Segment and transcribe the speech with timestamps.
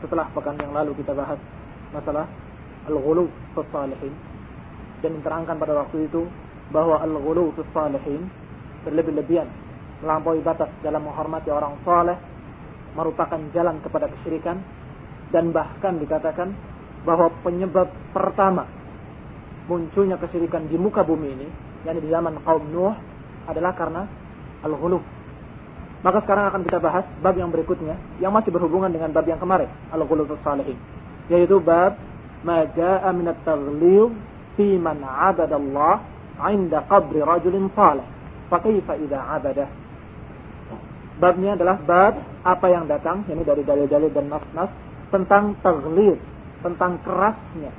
[0.00, 1.36] Setelah pekan yang lalu kita bahas
[1.90, 2.24] masalah
[2.88, 4.14] al-ghulu fi salihin
[5.04, 6.24] dan diterangkan pada waktu itu
[6.70, 8.30] bahwa al-ghulu fi salihin
[8.86, 9.48] berlebih-lebihan
[10.00, 12.16] melampaui batas dalam menghormati orang saleh
[12.96, 14.58] merupakan jalan kepada kesyirikan
[15.30, 16.56] dan bahkan dikatakan
[17.04, 18.66] bahwa penyebab pertama
[19.68, 21.48] munculnya kesyirikan di muka bumi ini
[21.84, 22.96] yakni di zaman kaum Nuh
[23.46, 24.02] adalah karena
[24.64, 25.00] al-ghulu
[26.00, 29.68] maka sekarang akan kita bahas bab yang berikutnya yang masih berhubungan dengan bab yang kemarin,
[29.92, 30.80] al-ghulul salihin,
[31.28, 32.00] yaitu bab
[32.40, 34.16] ma jaa min at-taghlib
[34.56, 36.00] fi man 'abada Allah
[36.48, 38.06] 'inda qabri rajulin salih.
[38.48, 39.68] Fa kaifa idza 'abada?
[41.20, 42.16] Babnya adalah bab
[42.48, 44.72] apa yang datang ini dari dalil-dalil dan nas-nas
[45.12, 46.16] tentang taghlib,
[46.64, 47.72] tentang kerasnya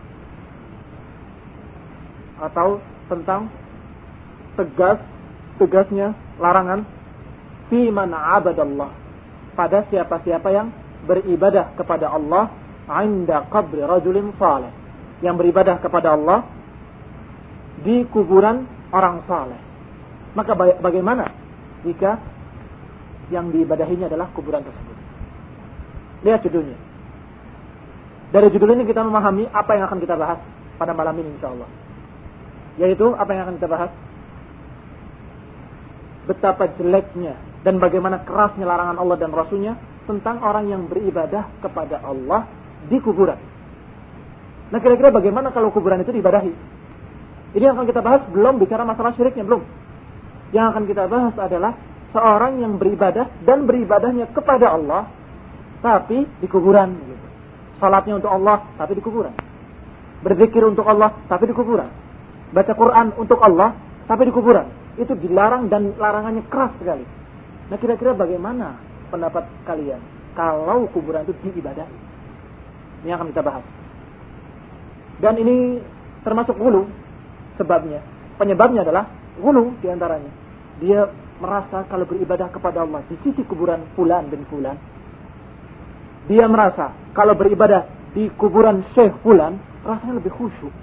[2.41, 3.49] atau tentang
[4.57, 4.97] tegas
[5.61, 6.85] tegasnya larangan
[7.71, 8.91] fi man abadallah.
[9.55, 10.67] Pada siapa-siapa yang
[11.07, 12.51] beribadah kepada Allah
[13.01, 14.69] inda qabri rajulin saleh
[15.23, 16.43] yang beribadah kepada Allah
[17.81, 19.71] di kuburan orang saleh
[20.31, 21.27] maka bagaimana
[21.83, 22.15] jika
[23.31, 24.97] yang diibadahinya adalah kuburan tersebut?
[26.23, 26.77] Lihat judulnya.
[28.31, 30.39] Dari judul ini kita memahami apa yang akan kita bahas
[30.79, 31.67] pada malam ini insyaallah.
[32.79, 33.91] Yaitu apa yang akan kita bahas?
[36.31, 39.73] Betapa jeleknya dan bagaimana kerasnya larangan Allah dan Rasulnya
[40.09, 42.49] tentang orang yang beribadah kepada Allah
[42.89, 43.37] di kuburan.
[44.73, 46.53] Nah kira-kira bagaimana kalau kuburan itu diibadahi?
[47.51, 49.61] Ini yang akan kita bahas belum bicara masalah syiriknya belum.
[50.55, 51.75] Yang akan kita bahas adalah
[52.15, 55.11] seorang yang beribadah dan beribadahnya kepada Allah
[55.83, 56.95] tapi di kuburan.
[56.97, 57.25] Gitu.
[57.77, 59.35] Salatnya untuk Allah tapi di kuburan.
[60.23, 61.91] Berzikir untuk Allah tapi di kuburan.
[62.55, 63.75] Baca Quran untuk Allah
[64.07, 64.65] tapi di kuburan.
[64.95, 67.20] Itu dilarang dan larangannya keras sekali.
[67.71, 68.75] Nah kira-kira bagaimana
[69.07, 70.03] pendapat kalian
[70.35, 71.95] kalau kuburan itu diibadahi?
[73.07, 73.63] Ini akan kita bahas.
[75.23, 75.79] Dan ini
[76.27, 76.83] termasuk hulu
[77.55, 78.03] sebabnya.
[78.35, 79.07] Penyebabnya adalah
[79.39, 80.27] hulu di antaranya.
[80.83, 81.07] Dia
[81.39, 84.75] merasa kalau beribadah kepada Allah di sisi kuburan fulan bin fulan.
[86.27, 89.57] Dia merasa kalau beribadah di kuburan Syekh fulan
[89.87, 90.73] rasanya lebih khusyuk.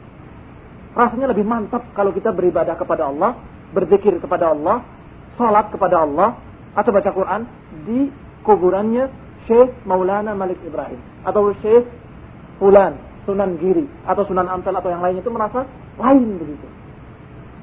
[0.96, 3.38] Rasanya lebih mantap kalau kita beribadah kepada Allah,
[3.70, 4.82] berzikir kepada Allah,
[5.38, 6.47] salat kepada Allah,
[6.78, 7.42] atau baca Quran
[7.82, 8.06] di
[8.46, 9.10] kuburannya
[9.50, 11.82] Syekh Maulana Malik Ibrahim atau Syekh
[12.62, 12.94] Fulan
[13.26, 15.66] Sunan Giri atau Sunan Ampel atau yang lainnya itu merasa
[15.98, 16.68] lain begitu.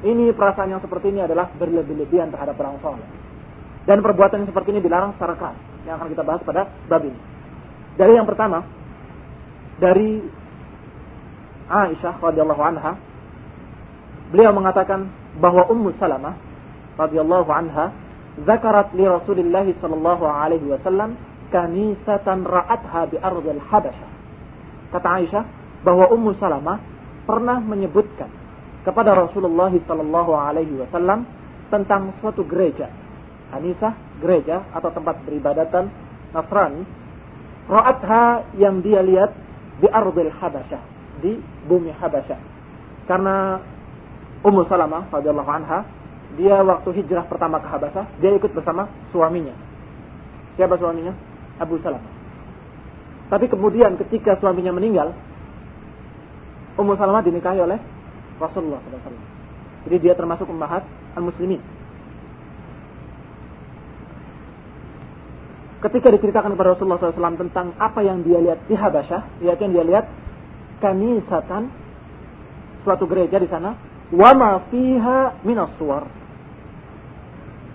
[0.05, 3.09] Ini perasaan yang seperti ini adalah berlebih-lebihan terhadap orang soleh.
[3.89, 5.57] Dan perbuatan yang seperti ini dilarang secara keras.
[5.87, 7.17] Yang akan kita bahas pada bab ini.
[7.95, 8.61] Dari yang pertama,
[9.81, 10.21] dari
[11.65, 12.91] Aisyah radhiyallahu anha,
[14.29, 15.09] beliau mengatakan
[15.41, 16.37] bahwa Ummu Salamah
[16.99, 17.89] radhiyallahu anha
[18.43, 21.15] zakarat li Rasulillah sallallahu alaihi wasallam
[21.55, 24.09] kanisatan ra'atha bi ardil Habasyah.
[24.91, 25.43] Kata Aisyah
[25.87, 26.81] bahwa Ummu Salamah
[27.23, 28.27] pernah menyebutkan
[28.83, 31.23] kepada Rasulullah sallallahu alaihi wasallam
[31.71, 32.91] tentang suatu gereja.
[33.55, 35.87] Kanisah gereja atau tempat beribadatan
[36.35, 36.83] Nasrani.
[37.65, 39.31] Ra'atha yang dia lihat
[39.81, 40.81] di ardil Habasyah,
[41.23, 42.39] di bumi Habasyah.
[43.09, 43.57] Karena
[44.45, 45.81] Ummu Salamah radhiyallahu anha
[46.35, 49.55] dia waktu hijrah pertama ke Habasah, dia ikut bersama suaminya.
[50.59, 51.15] Siapa suaminya?
[51.59, 52.11] Abu Salamah.
[53.31, 55.15] Tapi kemudian ketika suaminya meninggal,
[56.75, 57.79] Ummu Salamah dinikahi oleh
[58.35, 59.15] Rasulullah SAW.
[59.87, 60.83] Jadi dia termasuk ummahat
[61.15, 61.63] al-muslimin.
[65.79, 69.85] Ketika diceritakan kepada Rasulullah SAW tentang apa yang dia lihat di Habasyah, yaitu yang dia
[69.85, 70.05] lihat
[70.81, 71.69] kanisatan
[72.83, 73.77] suatu gereja di sana
[74.13, 75.73] wama fiha minas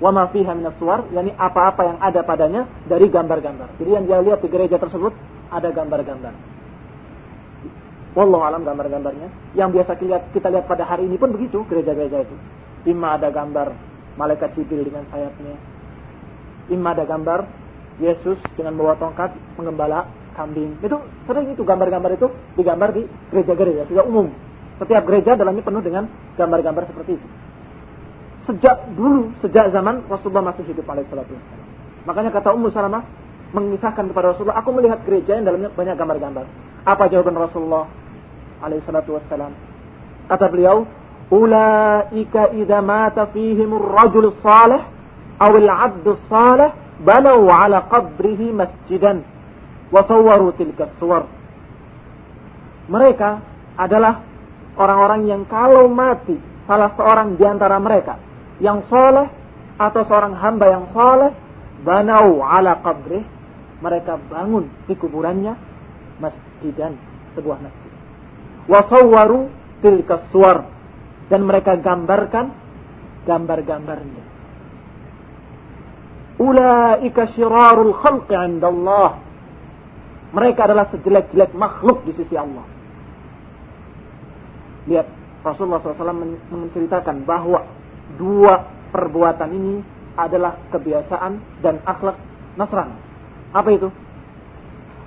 [0.00, 3.76] Wama fiha minas suwar, yakni apa-apa yang ada padanya dari gambar-gambar.
[3.76, 5.12] Jadi yang dia lihat di gereja tersebut
[5.52, 6.32] ada gambar-gambar.
[8.16, 9.54] Wallahu alam gambar-gambarnya.
[9.54, 12.36] Yang biasa kita lihat, kita lihat pada hari ini pun begitu gereja-gereja itu.
[12.88, 13.76] Imma ada gambar
[14.16, 15.54] malaikat Jibril dengan sayapnya.
[16.72, 17.44] Imma ada gambar
[18.00, 20.80] Yesus dengan membawa tongkat menggembala kambing.
[20.80, 20.96] Itu
[21.28, 24.32] sering itu gambar-gambar itu digambar di gereja-gereja sudah umum.
[24.80, 26.08] Setiap gereja dalamnya penuh dengan
[26.40, 27.26] gambar-gambar seperti itu.
[28.50, 31.38] Sejak dulu, sejak zaman Rasulullah masih hidup alaihissalatu
[32.02, 33.06] Makanya kata Ummu Salamah
[33.54, 36.44] mengisahkan kepada Rasulullah, aku melihat gereja yang dalamnya banyak gambar-gambar.
[36.82, 37.86] Apa jawaban Rasulullah
[38.58, 39.54] alaihissalatu wassalam?
[40.26, 40.82] Kata beliau,
[41.30, 44.82] Ulaika idha mata fihimur rajul salih
[45.38, 46.74] awil abdu salih
[47.06, 49.22] banau ala qabrihi masjidan
[49.94, 51.30] wa sawwaru tilka suwar.
[52.90, 53.30] Mereka
[53.78, 54.26] adalah
[54.74, 56.34] orang-orang yang kalau mati
[56.66, 58.29] salah seorang di antara mereka
[58.60, 59.28] yang soleh
[59.80, 61.32] atau seorang hamba yang soleh
[61.80, 63.24] banau ala qabrih
[63.80, 65.56] mereka bangun di kuburannya
[66.20, 67.00] masjidan
[67.32, 67.92] sebuah masjid.
[68.68, 69.48] Wa sawwaru
[69.80, 70.68] tilka suwar
[71.32, 72.52] dan mereka gambarkan
[73.24, 74.24] gambar-gambarnya.
[76.40, 78.72] Ulaika syirarul khalqi 'inda
[80.30, 82.62] mereka adalah sejelek-jelek makhluk di sisi Allah.
[84.86, 85.06] Lihat
[85.42, 87.66] Rasulullah SAW menceritakan bahwa
[88.18, 89.74] dua perbuatan ini
[90.18, 92.18] adalah kebiasaan dan akhlak
[92.58, 92.96] Nasrani.
[93.54, 93.88] Apa itu?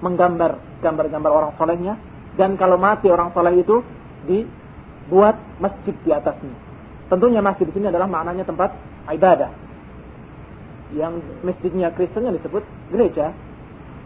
[0.03, 1.95] Menggambar gambar-gambar orang solehnya
[2.35, 3.83] dan kalau mati orang soleh itu
[4.27, 6.55] dibuat masjid di atasnya.
[7.07, 8.73] Tentunya masjid di sini adalah maknanya tempat
[9.11, 9.51] ibadah.
[10.93, 13.31] Yang masjidnya Kristen yang disebut gereja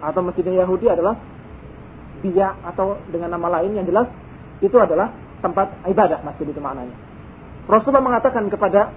[0.04, 1.18] atau masjidnya Yahudi adalah
[2.22, 4.10] dia atau dengan nama lain yang jelas
[4.62, 7.07] itu adalah tempat ibadah masjid itu maknanya.
[7.68, 8.96] Rasulullah mengatakan kepada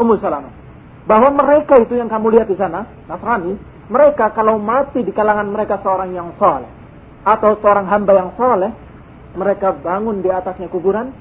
[0.00, 0.52] Ummu Salamah
[1.04, 3.56] bahwa mereka itu yang kamu lihat di sana, Nasrani,
[3.88, 6.68] mereka kalau mati di kalangan mereka seorang yang soleh
[7.24, 8.72] atau seorang hamba yang soleh,
[9.36, 11.12] mereka bangun di atasnya kuburan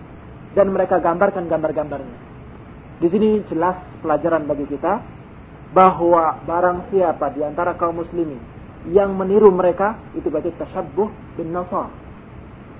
[0.56, 2.18] dan mereka gambarkan gambar-gambarnya.
[2.98, 5.00] Di sini jelas pelajaran bagi kita
[5.75, 8.40] bahwa barang siapa di antara kaum muslimin
[8.90, 11.92] yang meniru mereka itu berarti tasyabbuh bin nasar.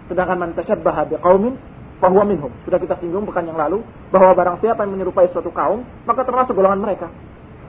[0.08, 1.54] Sedangkan man tasyabbaha biqaumin
[1.98, 2.54] bahwa minhum.
[2.66, 3.82] Sudah kita singgung pekan yang lalu
[4.14, 7.10] bahwa barang siapa yang menyerupai suatu kaum, maka termasuk golongan mereka.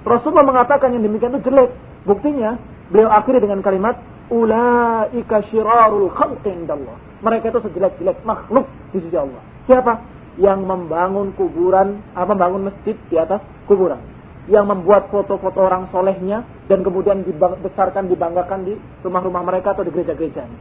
[0.04, 1.70] Rasulullah mengatakan yang demikian itu jelek.
[2.04, 2.56] Buktinya
[2.88, 3.98] beliau akhiri dengan kalimat
[4.32, 6.96] ulaika syirarul khalqi indallah.
[7.24, 9.42] Mereka itu sejelek-jelek makhluk di sisi Allah.
[9.66, 9.92] Siapa?
[10.38, 13.98] Yang membangun kuburan, apa membangun masjid di atas kuburan.
[14.46, 20.58] Yang membuat foto-foto orang solehnya dan kemudian dibesarkan, dibanggakan di rumah-rumah mereka atau di gereja-gerejanya.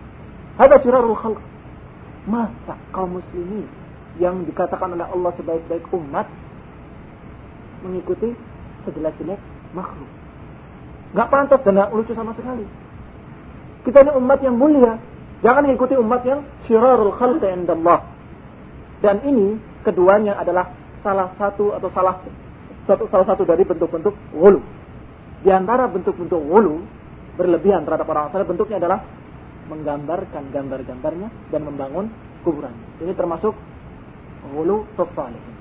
[0.57, 1.39] Ada syirarul khalq.
[2.27, 3.65] Masa kaum muslimin
[4.19, 6.27] yang dikatakan oleh Allah sebaik-baik umat
[7.87, 8.35] mengikuti
[8.83, 9.39] sejelek-jelek
[9.71, 10.09] makhluk.
[11.15, 12.67] Gak pantas dan gak lucu sama sekali.
[13.87, 14.99] Kita ini umat yang mulia.
[15.39, 18.03] Jangan ikuti umat yang syirarul khalqi indallah.
[18.99, 19.55] Dan ini
[19.87, 20.73] keduanya adalah
[21.05, 22.19] salah satu atau salah
[22.89, 24.59] satu salah satu dari bentuk-bentuk wulu.
[25.45, 26.83] Di antara bentuk-bentuk wulu
[27.37, 29.05] berlebihan terhadap orang saleh bentuknya adalah
[29.67, 32.07] menggambarkan gambar-gambarnya dan membangun
[32.41, 32.73] kuburan.
[33.03, 33.53] Ini termasuk
[34.55, 35.55] hulu salihin.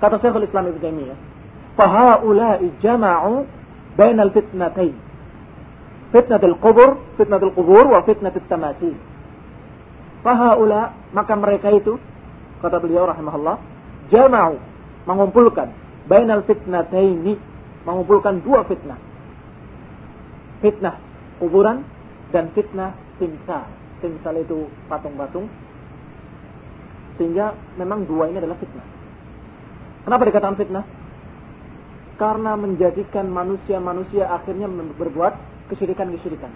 [0.00, 1.18] Kata Syekhul Islam Ibnu Taimiyah,
[1.78, 3.46] "Fahaula'i jama'u
[3.94, 4.96] bainal fitnatain."
[6.12, 8.96] Fitnatul kubur, fitnatul kubur wa fitnatul tamathil.
[10.20, 11.96] Fahaula, maka mereka itu
[12.60, 13.56] kata beliau rahimahullah,
[14.12, 14.60] jama'u
[15.08, 15.72] mengumpulkan
[16.06, 17.34] bainal fitnataini,
[17.88, 19.00] mengumpulkan dua fitnah.
[20.62, 20.94] Fitnah
[21.42, 21.82] kuburan
[22.32, 23.68] dan fitnah timsal.
[24.00, 25.46] Timsal itu patung-patung.
[27.20, 28.82] Sehingga memang dua ini adalah fitnah.
[30.02, 30.84] Kenapa dikatakan fitnah?
[32.18, 35.32] Karena menjadikan manusia-manusia akhirnya berbuat
[35.70, 36.50] kesyirikan-kesyirikan.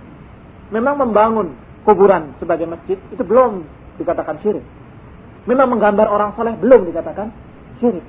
[0.74, 1.54] Memang membangun
[1.86, 3.62] kuburan sebagai masjid itu belum
[4.02, 4.64] dikatakan syirik.
[5.46, 7.30] Memang menggambar orang soleh belum dikatakan
[7.78, 8.02] syirik.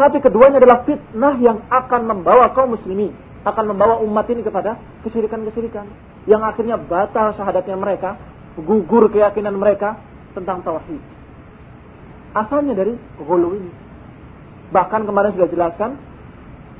[0.00, 3.12] Tapi keduanya adalah fitnah yang akan membawa kaum muslimin,
[3.44, 5.84] akan membawa umat ini kepada kesyirikan-kesyirikan
[6.28, 8.16] yang akhirnya batal syahadatnya mereka,
[8.60, 9.96] gugur keyakinan mereka
[10.36, 11.00] tentang tauhid.
[12.36, 13.72] Asalnya dari ghulu ini.
[14.70, 15.98] Bahkan kemarin sudah jelaskan,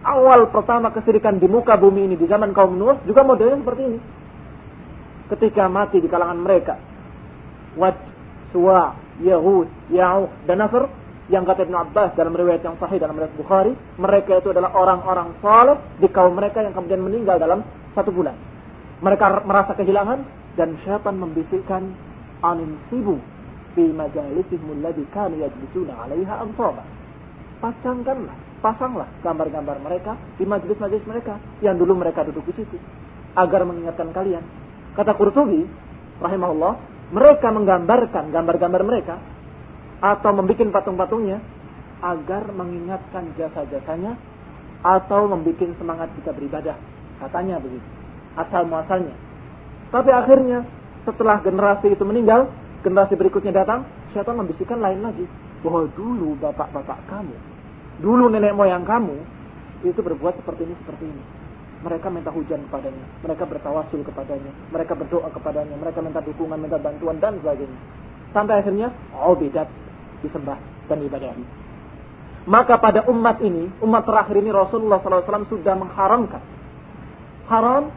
[0.06, 3.98] awal pertama kesirikan di muka bumi ini di zaman kaum Nuh juga modelnya seperti ini.
[5.30, 6.75] Ketika mati di kalangan mereka,
[7.78, 7.99] Wad,
[8.50, 10.90] Suwa, Yahud, Ya'uq, dan Nasr,
[11.30, 15.38] yang kata Ibn Abbas dalam riwayat yang sahih dalam riwayat Bukhari, mereka itu adalah orang-orang
[15.38, 17.62] saleh di kaum mereka yang kemudian meninggal dalam
[17.94, 18.35] satu bulan.
[19.00, 20.21] Mereka merasa kehilangan
[20.61, 21.97] dan syaitan membisikkan
[22.45, 23.16] anin sibu
[23.73, 26.85] fi majalisihim alladhi kanu yajlisuna 'alaiha ansaba.
[27.64, 32.76] Pasangkanlah, pasanglah gambar-gambar mereka di majelis-majelis mereka yang dulu mereka duduk di situ
[33.37, 34.45] agar mengingatkan kalian.
[34.92, 35.64] Kata Qurtubi
[36.21, 36.75] rahimahullah,
[37.16, 39.16] mereka menggambarkan gambar-gambar mereka
[40.00, 41.40] atau membuat patung-patungnya
[42.00, 44.16] agar mengingatkan jasa-jasanya
[44.85, 46.76] atau membuat semangat kita beribadah.
[47.21, 48.00] Katanya begitu
[48.38, 49.14] asal muasalnya.
[49.90, 50.62] Tapi akhirnya
[51.02, 52.46] setelah generasi itu meninggal,
[52.87, 53.82] generasi berikutnya datang,
[54.14, 55.26] syaitan membisikkan lain lagi.
[55.60, 57.37] Bahwa dulu bapak-bapak kamu,
[58.00, 59.12] dulu nenek moyang kamu,
[59.84, 61.22] itu berbuat seperti ini, seperti ini.
[61.80, 67.16] Mereka minta hujan kepadanya, mereka bertawasul kepadanya, mereka berdoa kepadanya, mereka minta dukungan, minta bantuan,
[67.16, 67.80] dan sebagainya.
[68.37, 69.68] Sampai akhirnya, oh bidat,
[70.20, 70.60] disembah
[70.92, 71.44] dan ibadahi.
[72.49, 76.40] Maka pada umat ini, umat terakhir ini Rasulullah SAW sudah mengharamkan.
[77.49, 77.92] Haram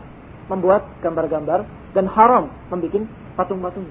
[0.54, 1.66] membuat gambar-gambar
[1.98, 3.90] dan haram membuat patung-patung.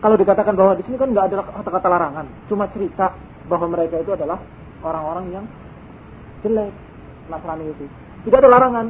[0.00, 3.12] Kalau dikatakan bahwa di sini kan nggak ada kata-kata larangan, cuma cerita
[3.52, 4.40] bahwa mereka itu adalah
[4.80, 5.44] orang-orang yang
[6.40, 6.72] jelek
[7.28, 7.84] Nasrani itu.
[8.26, 8.86] Tidak ada larangan.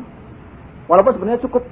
[0.87, 1.63] Walaupun sebenarnya cukup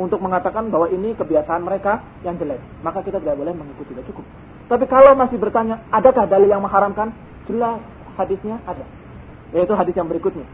[0.00, 2.60] untuk mengatakan bahwa ini kebiasaan mereka yang jelek.
[2.80, 4.24] Maka kita tidak boleh mengikuti, tidak cukup.
[4.70, 7.12] Tapi kalau masih bertanya, adakah dalil yang mengharamkan?
[7.44, 7.82] Jelas
[8.16, 8.86] hadisnya ada.
[9.52, 10.46] Yaitu hadis yang berikutnya.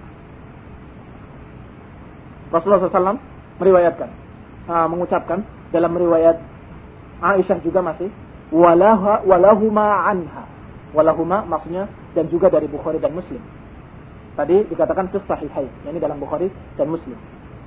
[2.48, 3.20] Rasulullah SAW
[3.60, 4.08] meriwayatkan,
[4.68, 6.40] uh, mengucapkan dalam riwayat
[7.18, 8.08] Aisyah juga masih
[8.54, 10.46] walaha walahuma anha.
[10.96, 13.42] Walahuma maksudnya dan juga dari Bukhari dan Muslim.
[14.38, 17.18] Tadi dikatakan fi sahihain, ini dalam Bukhari dan Muslim.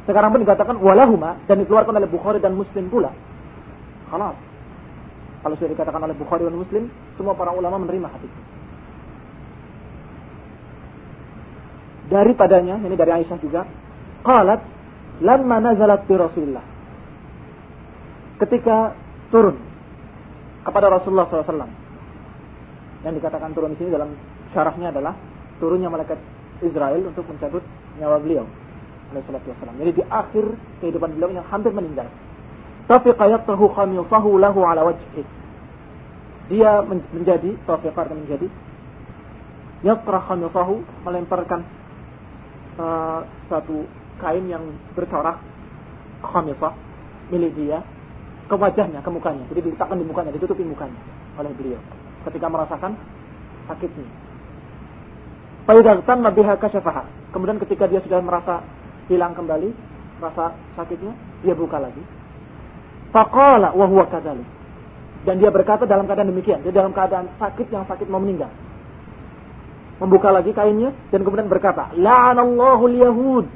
[0.07, 3.13] Sekarang pun dikatakan walahuma dan dikeluarkan oleh Bukhari dan Muslim pula.
[4.09, 4.33] Khalas.
[5.41, 8.33] Kalau sudah dikatakan oleh Bukhari dan Muslim, semua para ulama menerima hadis.
[12.09, 13.63] Daripadanya, ini dari Aisyah juga,
[14.21, 14.61] qalat
[15.21, 16.65] lamma nazalat bi Rasulillah.
[18.41, 18.97] Ketika
[19.29, 19.71] turun
[20.61, 21.69] kepada Rasulullah SAW.
[23.01, 24.13] Yang dikatakan turun di sini dalam
[24.53, 25.17] syarahnya adalah
[25.57, 26.21] turunnya malaikat
[26.61, 27.65] Israel untuk mencabut
[27.97, 28.45] nyawa beliau.
[29.11, 30.45] Jadi di akhir
[30.79, 32.07] kehidupan beliau yang hampir meninggal.
[32.87, 35.25] Tapi tahu khamisahu lahu ala wajhih.
[36.47, 38.47] Dia menjadi, tafiqar menjadi,
[39.83, 41.63] yaqra khamisahu, melemparkan
[42.79, 43.83] uh, satu
[44.21, 44.61] kain yang
[44.93, 45.41] bercorak
[46.21, 46.77] khamisah
[47.33, 47.81] milik dia
[48.45, 49.47] ke wajahnya, ke mukanya.
[49.49, 50.99] Jadi diletakkan di mukanya, ditutupi mukanya
[51.39, 51.81] oleh beliau
[52.27, 52.93] ketika merasakan
[53.65, 54.07] sakitnya.
[55.65, 57.03] Faidagtan biha kasyafaha.
[57.31, 58.65] Kemudian ketika dia sudah merasa
[59.07, 59.71] hilang kembali
[60.19, 62.01] rasa sakitnya, dia buka lagi.
[63.15, 64.45] Faqala wa huwa kadzalik.
[65.21, 68.49] Dan dia berkata dalam keadaan demikian, dia dalam keadaan sakit yang sakit mau meninggal.
[70.01, 73.49] Membuka lagi kainnya dan kemudian berkata, "La'anallahu al-yahud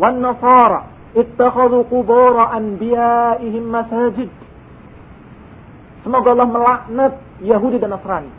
[0.00, 4.30] nasara ittakhadhu qubur anbiya'ihim masajid.
[6.02, 7.12] Semoga Allah melaknat
[7.44, 8.32] Yahudi dan Nasrani.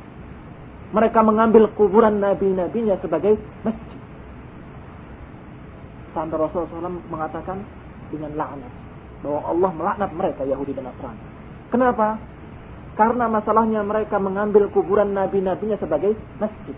[0.94, 4.00] Mereka mengambil kuburan nabi-nabinya sebagai masjid.
[6.14, 7.66] Sampai Rasulullah SAW mengatakan
[8.14, 8.74] dengan laknat.
[9.24, 11.24] Bahwa Allah melaknat mereka Yahudi dan Nasrani.
[11.72, 12.20] Kenapa?
[12.94, 16.78] Karena masalahnya mereka mengambil kuburan nabi-nabinya sebagai masjid.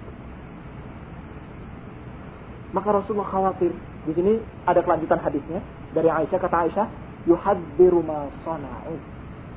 [2.71, 3.73] Maka Rasulullah khawatir
[4.05, 4.33] di sini
[4.69, 5.59] ada kelanjutan hadisnya
[5.91, 6.87] dari Aisyah kata Aisyah,
[7.25, 8.95] yuhadziru ma sana'u.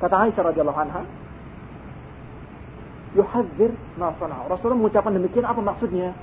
[0.01, 1.01] Kata Aisyah radhiyallahu anha,
[3.13, 4.49] yuhadzir ma sana'u.
[4.49, 6.17] Rasulullah mengucapkan demikian apa maksudnya?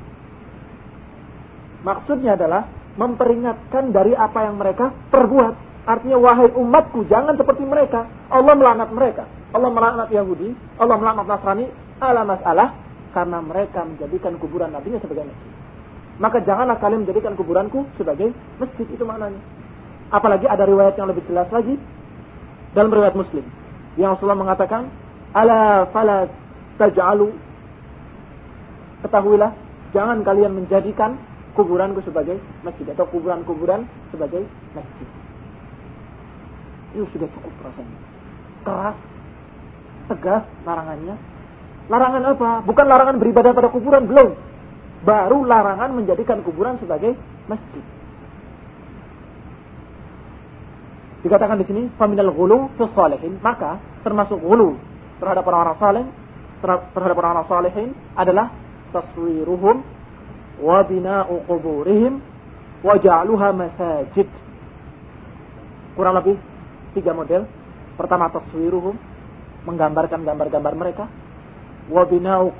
[1.87, 2.67] Maksudnya adalah
[2.99, 5.87] memperingatkan dari apa yang mereka perbuat.
[5.87, 8.11] Artinya wahai umatku jangan seperti mereka.
[8.27, 9.31] Allah melaknat mereka.
[9.55, 10.51] Allah melaknat Yahudi,
[10.83, 11.71] Allah melaknat Nasrani
[12.03, 12.75] ala masalah
[13.15, 15.56] karena mereka menjadikan kuburan nabinya sebagai masjid
[16.17, 19.41] maka janganlah kalian menjadikan kuburanku sebagai masjid itu maknanya.
[20.11, 21.77] Apalagi ada riwayat yang lebih jelas lagi
[22.73, 23.45] dalam riwayat Muslim
[23.97, 24.89] yang Rasulullah mengatakan,
[25.35, 26.31] "Ala fala
[26.77, 27.47] taj'alu
[29.07, 29.53] Ketahuilah,
[29.93, 31.21] jangan kalian menjadikan
[31.55, 34.43] kuburanku sebagai masjid atau kuburan-kuburan sebagai
[34.75, 35.09] masjid.
[36.97, 37.99] Itu sudah cukup rasanya.
[38.65, 38.97] Keras,
[40.11, 41.15] tegas larangannya.
[41.87, 42.51] Larangan apa?
[42.67, 44.35] Bukan larangan beribadah pada kuburan, belum
[45.07, 47.15] baru larangan menjadikan kuburan sebagai
[47.47, 47.85] masjid.
[51.23, 54.79] Dikatakan di sini faminal ghulu fi maka termasuk ghulu
[55.23, 56.05] terhadap orang-orang saleh
[56.63, 58.51] terhadap orang-orang salihin adalah
[58.91, 59.85] taswiruhum
[60.63, 62.19] wa bina'u quburihim
[62.81, 64.29] wa ja'luha masajid.
[65.97, 66.37] Kurang lebih
[66.97, 67.49] tiga model.
[67.97, 68.97] Pertama taswiruhum
[69.69, 71.05] menggambarkan gambar-gambar mereka.
[71.93, 72.57] Wa bina'u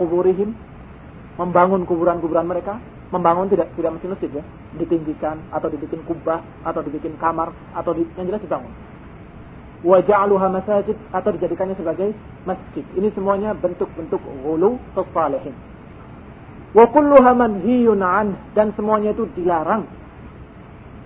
[1.37, 2.81] membangun kuburan-kuburan mereka,
[3.13, 4.45] membangun tidak tidak mesti masjid ya,
[4.81, 8.73] ditinggikan atau dibikin kubah atau dibikin kamar atau di, yang jelas dibangun.
[9.85, 12.17] Wa ja'aluha masajid atau dijadikannya sebagai
[12.49, 12.83] masjid.
[12.97, 14.81] Ini semuanya bentuk-bentuk ghulu
[15.13, 15.55] salihin.
[16.73, 19.85] Wa kulluha manhiyun an dan semuanya itu dilarang.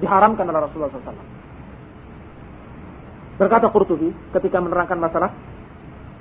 [0.01, 1.29] Diharamkan oleh Rasulullah SAW.
[3.37, 5.31] Berkata Qurtubi ketika menerangkan masalah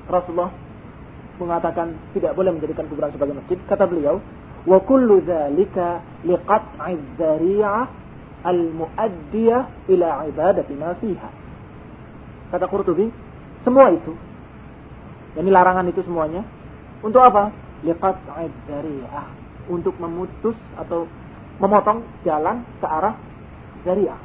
[0.08, 0.52] Rasulullah
[1.40, 4.20] mengatakan tidak boleh menjadikan kuburan sebagai masjid, kata beliau,
[4.68, 7.88] wa kullu dzalika liqat'i dzari'ah
[8.44, 11.30] al-muaddiyah ila ibadati ma fiha.
[12.52, 13.08] Kata Qurtubi,
[13.64, 14.14] semua itu
[15.38, 16.44] ini larangan itu semuanya
[17.00, 17.54] untuk apa?
[17.86, 19.28] Liqat'i dzari'ah,
[19.72, 21.08] untuk memutus atau
[21.64, 23.16] memotong jalan ke arah
[23.88, 24.20] dzari'ah,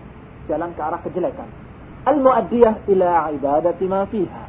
[0.51, 1.49] jalan ke arah kejelekan.
[2.05, 4.45] Al-muaddiyah ila ibadati ma fiha.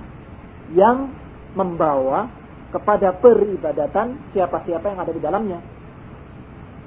[0.73, 1.13] Yang
[1.53, 2.27] membawa
[2.75, 5.63] kepada peribadatan siapa-siapa yang ada di dalamnya.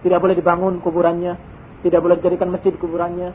[0.04, 1.32] Tidak boleh dibangun kuburannya,
[1.80, 3.32] tidak boleh dijadikan masjid kuburannya.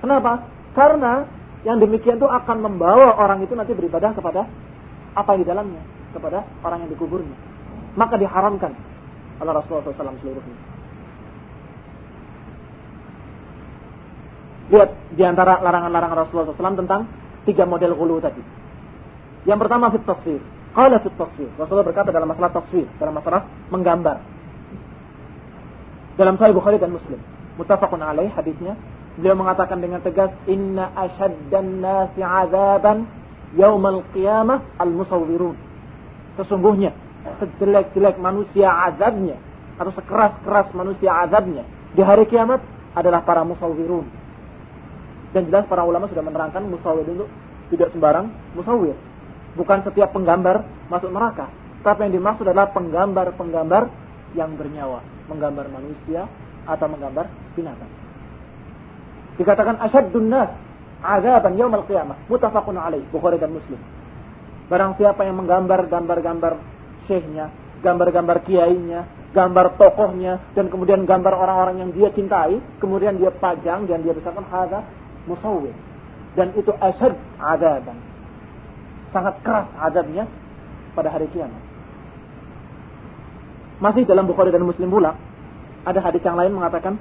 [0.00, 0.48] Kenapa?
[0.72, 1.28] Karena
[1.68, 4.48] yang demikian itu akan membawa orang itu nanti beribadah kepada
[5.12, 5.82] apa yang di dalamnya,
[6.16, 7.36] kepada orang yang dikuburnya.
[7.92, 8.72] Maka diharamkan
[9.44, 10.58] oleh Rasulullah SAW seluruhnya.
[14.72, 17.04] Lihat di antara larangan-larangan Rasulullah SAW tentang
[17.44, 18.40] tiga model gulu tadi.
[19.44, 20.61] Yang pertama fit.
[20.72, 21.52] Qala fit taswir.
[21.60, 24.16] Rasulullah berkata dalam masalah taswir, dalam masalah menggambar.
[26.16, 27.20] Dalam Sahih Bukhari dan Muslim.
[27.60, 28.76] Muttafaqun alaih hadisnya.
[29.20, 33.04] Beliau mengatakan dengan tegas, "Inna asyaddan nasi 'adzaban
[33.52, 35.52] yaumal qiyamah al-musawwirun."
[36.40, 36.96] Sesungguhnya
[37.36, 39.36] sejelek-jelek manusia azabnya
[39.76, 42.64] atau sekeras-keras manusia azabnya di hari kiamat
[42.96, 44.08] adalah para musawwirun.
[45.36, 47.28] Dan jelas para ulama sudah menerangkan musawwir itu
[47.76, 48.96] tidak sembarang musawwir.
[49.52, 51.52] Bukan setiap penggambar masuk neraka.
[51.84, 53.82] Tapi yang dimaksud adalah penggambar-penggambar
[54.32, 55.04] yang bernyawa.
[55.28, 56.24] Menggambar manusia
[56.64, 57.90] atau menggambar binatang.
[59.36, 60.50] Dikatakan asyadun nas
[61.04, 62.16] azaban yaumil qiyamah.
[62.32, 63.04] Mutafaqun alaih.
[63.12, 63.80] Bukhari dan Muslim.
[64.72, 66.56] Barang siapa yang menggambar gambar-gambar
[67.04, 67.52] syekhnya,
[67.84, 69.04] gambar-gambar kiainya,
[69.36, 74.48] gambar tokohnya, dan kemudian gambar orang-orang yang dia cintai, kemudian dia pajang dan dia besarkan
[74.48, 74.80] hadza
[75.28, 75.76] musawwir.
[76.32, 78.11] Dan itu asyad azaban
[79.12, 80.26] sangat keras azabnya
[80.96, 81.62] pada hari kiamat.
[83.78, 85.14] Masih dalam Bukhari dan Muslim pula
[85.82, 86.96] ada hadis yang lain mengatakan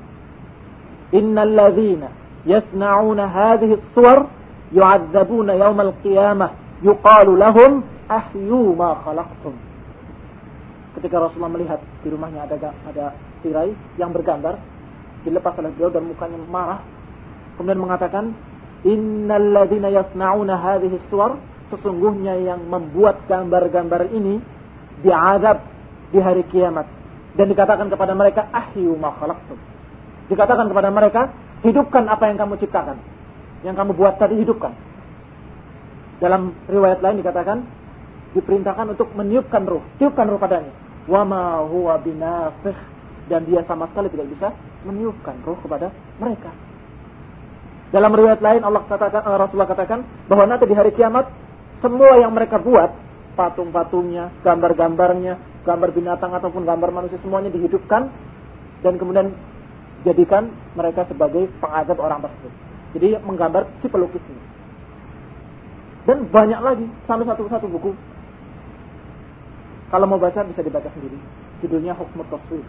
[1.11, 2.07] Innal ladzina
[2.47, 4.31] yasna'una hadhihi as-suwar
[4.71, 9.53] yu'adzabuna yawmal qiyamah yuqalu lahum ahyu ma khalaqtum.
[10.95, 13.05] Ketika Rasulullah melihat di rumahnya ada ada
[13.43, 14.55] tirai yang bergambar
[15.27, 16.81] dilepas oleh beliau dan mukanya marah
[17.59, 18.33] kemudian mengatakan
[18.87, 21.37] innal ladzina yasna'una hadhihi as-suwar
[21.71, 24.43] sesungguhnya yang membuat gambar-gambar ini
[25.01, 25.63] diazab
[26.11, 26.85] di hari kiamat.
[27.31, 29.55] Dan dikatakan kepada mereka ahyu ma khalaqtum.
[30.27, 31.31] Dikatakan kepada mereka
[31.63, 32.99] hidupkan apa yang kamu ciptakan.
[33.63, 34.75] Yang kamu buat tadi hidupkan.
[36.21, 37.57] Dalam riwayat lain dikatakan
[38.37, 40.69] diperintahkan untuk meniupkan ruh tiupkan ruh padanya.
[41.09, 42.77] Wa ma huwa binafikh
[43.25, 44.47] dan dia sama sekali tidak bisa
[44.85, 46.51] meniupkan ruh kepada mereka.
[47.91, 49.99] Dalam riwayat lain Allah katakan Rasulullah katakan
[50.31, 51.27] bahwa nanti di hari kiamat
[51.81, 52.93] semua yang mereka buat,
[53.33, 58.09] patung-patungnya, gambar-gambarnya, gambar binatang ataupun gambar manusia semuanya dihidupkan
[58.81, 59.33] dan kemudian
[60.05, 62.53] jadikan mereka sebagai pengazab orang tersebut.
[62.97, 64.43] Jadi menggambar si pelukis ini.
[66.01, 67.93] Dan banyak lagi sampai satu-satu buku.
[69.93, 71.17] Kalau mau baca bisa dibaca sendiri.
[71.61, 72.65] Judulnya Hukmut Taswir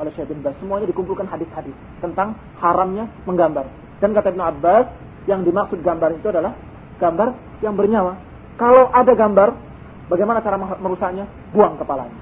[0.00, 0.56] oleh Syekh bin Bas.
[0.56, 3.68] Semuanya dikumpulkan hadis-hadis tentang haramnya menggambar.
[4.00, 4.86] Dan kata Ibn Abbas,
[5.28, 6.56] yang dimaksud gambar itu adalah
[7.00, 7.28] gambar
[7.64, 8.20] yang bernyawa.
[8.60, 9.56] Kalau ada gambar,
[10.12, 11.24] bagaimana cara merusaknya?
[11.56, 12.12] Buang kepalanya.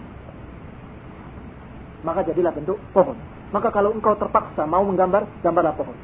[2.06, 3.18] Maka jadilah bentuk pohon.
[3.50, 5.98] Maka kalau engkau terpaksa mau menggambar, gambarlah pohon.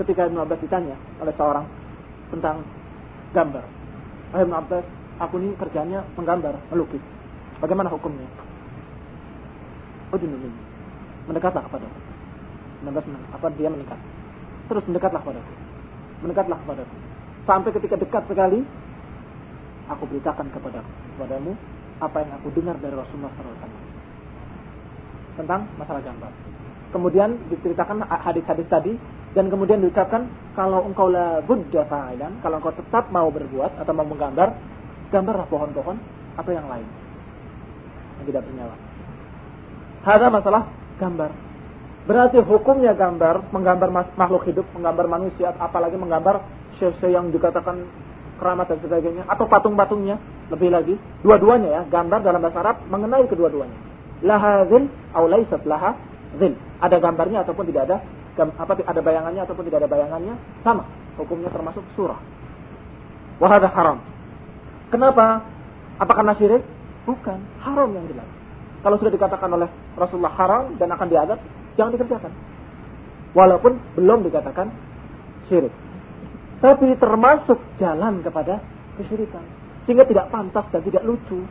[0.00, 1.68] Ketika Ibn Abbas ditanya oleh seorang
[2.32, 2.64] tentang
[3.36, 3.64] gambar.
[4.32, 4.84] Wahai Ibn Abbas,
[5.20, 7.04] aku ini kerjanya menggambar, melukis.
[7.60, 8.24] Bagaimana hukumnya?
[10.08, 10.48] Oh, ini.
[11.28, 11.84] Mendekatlah kepada
[12.80, 13.04] Ibn Abbas,
[13.36, 14.00] apa dia mendekat?
[14.72, 15.52] Terus mendekatlah kepadaku.
[16.24, 17.11] Mendekatlah kepadaku
[17.42, 18.62] Sampai ketika dekat sekali,
[19.90, 20.80] aku beritakan kepada
[21.14, 21.58] kepadamu
[21.98, 23.70] apa yang aku dengar dari Rasulullah SAW
[25.38, 26.32] tentang masalah gambar.
[26.92, 28.92] Kemudian diceritakan hadis-hadis tadi
[29.32, 34.04] dan kemudian diucapkan kalau engkau la buddha fa'ilan, kalau engkau tetap mau berbuat atau mau
[34.04, 34.52] menggambar,
[35.08, 35.96] gambarlah pohon-pohon
[36.36, 36.84] atau yang lain
[38.20, 38.76] yang tidak bernyawa.
[40.02, 40.62] Ada masalah
[41.00, 41.30] gambar.
[42.02, 46.42] Berarti hukumnya gambar, menggambar makhluk hidup, menggambar manusia, apalagi menggambar
[46.82, 47.86] syekh yang dikatakan
[48.42, 50.18] keramat dan sebagainya atau patung-patungnya
[50.50, 53.78] lebih lagi dua-duanya ya gambar dalam bahasa Arab mengenai kedua-duanya.
[54.26, 55.94] Laha zil atau laisat laha
[56.42, 57.96] zil ada gambarnya ataupun tidak ada
[58.34, 60.34] apa ada bayangannya ataupun tidak ada bayangannya
[60.66, 60.82] sama.
[61.14, 62.18] Hukumnya termasuk surah.
[63.38, 64.02] Wahada haram.
[64.90, 65.46] Kenapa?
[66.02, 66.64] Apa karena syirik?
[67.06, 68.26] Bukan haram yang jelas
[68.82, 71.38] kalau sudah dikatakan oleh Rasulullah haram dan akan diadab
[71.78, 72.32] jangan dikerjakan.
[73.32, 74.68] Walaupun belum dikatakan
[75.46, 75.70] syirik
[76.62, 78.62] tapi termasuk jalan kepada
[78.94, 79.42] kesyirikan.
[79.82, 81.42] Sehingga tidak pantas dan tidak lucu.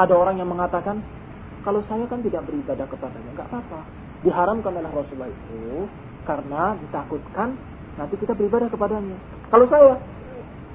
[0.00, 1.04] Ada orang yang mengatakan,
[1.60, 3.84] kalau saya kan tidak beribadah kepadanya, nggak apa-apa.
[4.24, 5.84] Diharamkan oleh Rasulullah itu
[6.24, 7.52] karena ditakutkan
[8.00, 9.16] nanti kita beribadah kepadanya.
[9.52, 10.00] Kalau saya,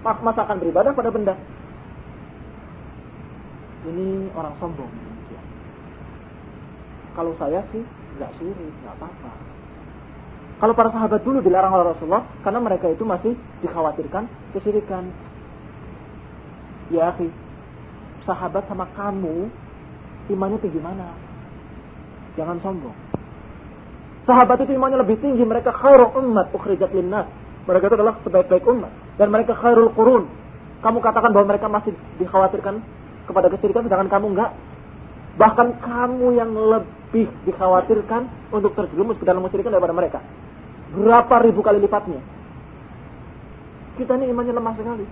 [0.06, 1.34] masa akan beribadah pada benda?
[3.90, 4.94] Ini orang sombong.
[7.16, 7.82] Kalau saya sih
[8.20, 9.45] nggak syirik, nggak apa-apa.
[10.56, 14.24] Kalau para sahabat dulu dilarang oleh Rasulullah karena mereka itu masih dikhawatirkan
[14.56, 15.12] kesyirikan.
[16.88, 17.28] Ya, akhi,
[18.24, 19.52] sahabat sama kamu
[20.32, 21.12] imannya tinggi mana?
[22.40, 22.96] Jangan sombong.
[24.26, 27.30] Sahabat itu imannya lebih tinggi, mereka khairul umat ukhrijat linnas.
[27.66, 30.30] Mereka itu adalah sebaik-baik umat dan mereka khairul qurun.
[30.82, 31.92] Kamu katakan bahwa mereka masih
[32.22, 32.80] dikhawatirkan
[33.26, 34.52] kepada kesyirikan sedangkan kamu enggak.
[35.36, 40.20] Bahkan kamu yang lebih dikhawatirkan untuk terjerumus ke dalam kesyirikan daripada mereka.
[40.94, 42.22] Berapa ribu kali lipatnya.
[43.96, 45.06] Kita ini imannya lemah sekali.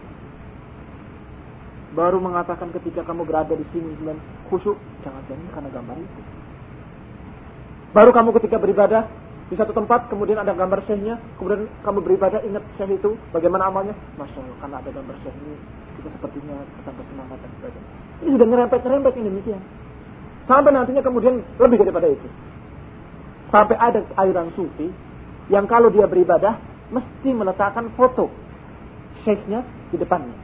[1.94, 4.18] Baru mengatakan ketika kamu berada di sini dan
[4.50, 6.22] khusyuk, jangan-jangan karena gambar itu.
[7.94, 9.06] Baru kamu ketika beribadah
[9.54, 13.94] di satu tempat, kemudian ada gambar syekhnya, kemudian kamu beribadah ingat syekh itu, bagaimana amalnya?
[14.18, 15.56] Masya Allah, karena ada gambar syekh ini,
[16.02, 17.90] kita sepertinya ketambah semangat dan sebagainya.
[18.26, 19.62] Ini sudah nyerempet-nyerempet ini demikian.
[20.50, 22.28] Sampai nantinya kemudian lebih daripada itu.
[23.54, 24.90] Sampai ada aliran sufi
[25.52, 26.60] yang kalau dia beribadah
[26.94, 28.30] mesti meletakkan foto
[29.24, 30.36] syekhnya di depannya.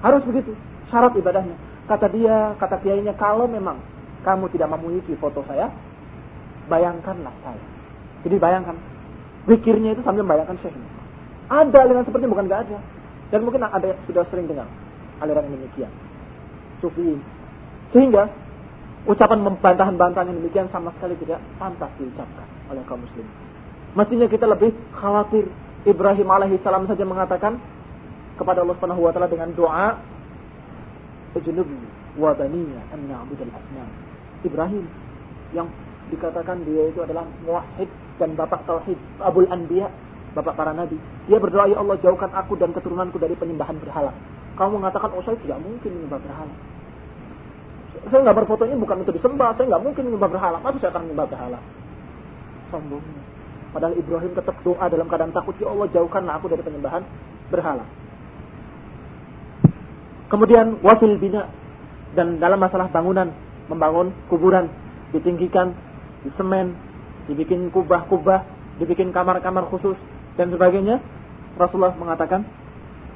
[0.00, 0.54] Harus begitu,
[0.88, 1.56] syarat ibadahnya.
[1.86, 3.78] Kata dia, kata kiainya, kalau memang
[4.26, 5.70] kamu tidak memiliki foto saya,
[6.66, 7.62] bayangkanlah saya.
[8.26, 8.74] Jadi bayangkan,
[9.46, 10.88] pikirnya itu sambil membayangkan syekhnya.
[11.46, 12.78] Ada aliran seperti bukan gak ada.
[13.30, 14.66] Dan mungkin ada yang sudah sering dengar
[15.22, 15.92] aliran yang demikian.
[16.82, 17.18] Sufi.
[17.94, 18.30] Sehingga
[19.06, 23.45] ucapan membantahan-bantahan yang demikian sama sekali tidak pantas diucapkan oleh kaum muslim.
[23.96, 25.48] Mestinya kita lebih khawatir.
[25.86, 27.56] Ibrahim alaihissalam saja mengatakan,
[28.36, 29.96] kepada Allah Subhanahu wa taala dengan doa
[32.16, 33.88] wa baniya an na'budal asnam.
[34.44, 34.84] Ibrahim
[35.52, 35.68] yang
[36.08, 39.88] dikatakan dia itu adalah muwahhid dan bapak tauhid, Abul Anbiya,
[40.32, 40.96] bapak para nabi.
[41.28, 44.16] Dia berdoa, "Ya Allah, jauhkan aku dan keturunanku dari penyembahan berhala."
[44.56, 46.54] Kamu mengatakan, "Oh, saya tidak mungkin menyembah berhala."
[48.08, 50.56] Saya nggak berfoto ini bukan untuk disembah, saya nggak mungkin menyembah berhala.
[50.64, 51.58] Masa saya akan menyembah berhala?
[52.72, 53.25] Sombongnya.
[53.76, 57.04] Padahal Ibrahim tetap doa dalam keadaan takut, "Ya Allah, jauhkanlah aku dari penyembahan
[57.52, 57.84] berhala."
[60.32, 61.52] Kemudian wasil bina
[62.16, 63.36] dan dalam masalah bangunan,
[63.68, 64.72] membangun kuburan,
[65.12, 65.76] ditinggikan,
[66.24, 66.72] disemen,
[67.28, 68.48] dibikin kubah-kubah,
[68.80, 70.00] dibikin kamar-kamar khusus
[70.40, 71.04] dan sebagainya.
[71.60, 72.48] Rasulullah mengatakan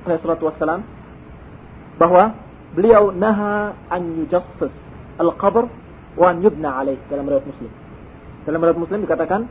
[0.04, 0.84] alaihi wassalam
[1.96, 2.36] bahwa
[2.76, 4.72] beliau naha an yujassis
[5.16, 5.72] al-qabr
[6.20, 7.72] wa an yubna alaih dalam riwayat Muslim.
[8.44, 9.48] Dalam riwayat Muslim dikatakan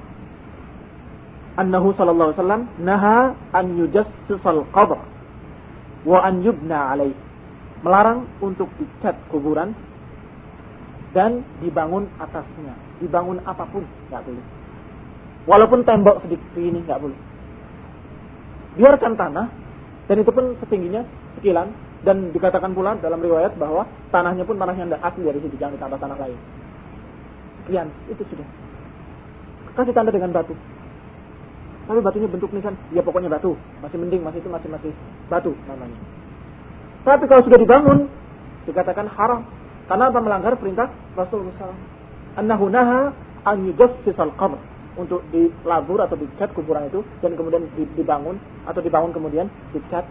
[1.57, 4.99] annahu sallallahu alaihi wasallam naha an yujassis al-qabr
[6.05, 7.15] wa an yubna alaih
[7.83, 9.71] melarang untuk dicat kuburan
[11.15, 13.81] dan dibangun atasnya, dibangun apa pun
[14.11, 14.45] nggak boleh.
[15.49, 17.17] Walaupun tembok sedikit ini nggak boleh.
[18.77, 19.47] Biarkan tanah
[20.05, 21.01] dan itu pun setingginya
[21.39, 21.73] sekilan
[22.05, 25.99] dan dikatakan pula dalam riwayat bahwa tanahnya pun tanah yang asli dari situ jangan ditambah
[25.99, 26.39] tanah lain.
[27.65, 28.47] Sekian itu sudah.
[29.73, 30.53] Kasih tanda dengan batu.
[31.89, 34.93] Tapi batunya bentuk nisan, ya pokoknya batu, masih mending, masih itu masih masih
[35.25, 35.97] batu namanya.
[37.01, 38.05] Tapi kalau sudah dibangun,
[38.69, 39.41] dikatakan haram.
[39.89, 40.19] Karena apa?
[40.21, 41.81] Melanggar perintah Rasulullah SAW.
[42.37, 43.09] Annahu naha
[43.47, 44.61] an yujassisal qabr.
[44.99, 47.01] Untuk dilabur atau dicat kuburan itu.
[47.25, 47.65] Dan kemudian
[47.97, 48.37] dibangun.
[48.69, 50.05] Atau dibangun kemudian dicat.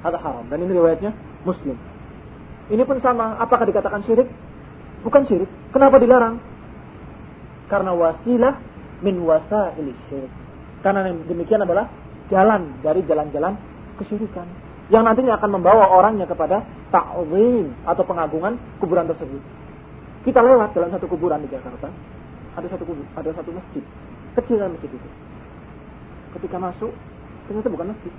[0.00, 0.48] Ada haram.
[0.48, 1.12] Dan ini riwayatnya
[1.44, 1.76] Muslim.
[2.72, 3.36] Ini pun sama.
[3.36, 4.30] Apakah dikatakan syirik?
[5.04, 5.50] Bukan syirik.
[5.74, 6.40] Kenapa dilarang?
[7.68, 8.56] Karena wasilah
[9.00, 10.32] min wasail syirik.
[10.84, 11.88] Karena demikian adalah
[12.28, 13.56] jalan dari jalan-jalan
[13.96, 14.46] kesyirikan
[14.92, 16.60] yang nantinya akan membawa orangnya kepada
[16.92, 19.40] ta'zim atau pengagungan kuburan tersebut.
[20.28, 21.88] Kita lewat dalam satu kuburan di Jakarta,
[22.56, 23.84] ada satu kubur, ada satu masjid,
[24.36, 25.08] kecil masjid itu.
[26.36, 26.92] Ketika masuk,
[27.48, 28.12] ternyata bukan masjid.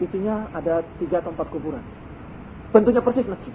[0.00, 1.84] Isinya ada tiga atau empat kuburan.
[2.72, 3.54] Bentuknya persis masjid.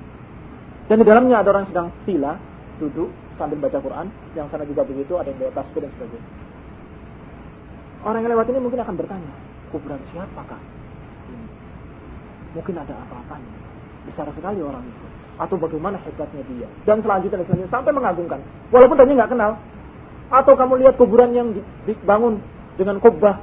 [0.88, 2.40] Dan di dalamnya ada orang sedang sila,
[2.80, 6.30] duduk sambil baca Quran, yang sana juga begitu, ada yang bawa tasbih dan sebagainya.
[8.04, 9.32] Orang yang lewat ini mungkin akan bertanya,
[9.74, 10.62] kuburan siapakah?
[12.58, 13.54] mungkin ada apa-apanya.
[14.10, 15.06] Besar sekali orang itu.
[15.38, 16.68] Atau bagaimana hebatnya dia.
[16.90, 18.42] Dan selanjutnya, selanjutnya sampai mengagungkan.
[18.74, 19.62] Walaupun tadi nggak kenal.
[20.34, 21.54] Atau kamu lihat kuburan yang
[21.86, 22.42] dibangun
[22.76, 23.38] dengan kubah.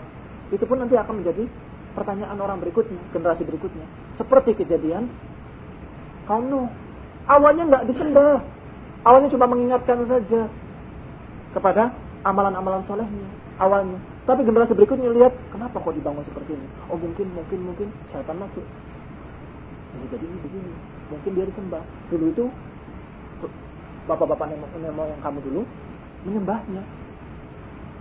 [0.50, 1.46] Itu pun nanti akan menjadi
[1.94, 3.87] pertanyaan orang berikutnya, generasi berikutnya.
[4.18, 5.07] Seperti kejadian
[6.26, 6.68] kaum Nuh.
[7.30, 8.42] Awalnya nggak disembah.
[9.05, 10.49] Awalnya cuma mengingatkan saja
[11.53, 11.93] kepada
[12.25, 13.29] amalan-amalan solehnya.
[13.61, 14.01] Awalnya.
[14.25, 16.67] Tapi generasi berikutnya lihat, kenapa kok dibangun seperti ini?
[16.88, 18.64] Oh mungkin, mungkin, mungkin syaitan masuk
[19.95, 20.73] bisa jadi ini begini
[21.12, 22.45] mungkin dia disembah dulu itu
[24.11, 25.62] bapak-bapak nenek yang kamu dulu
[26.27, 26.83] menyembahnya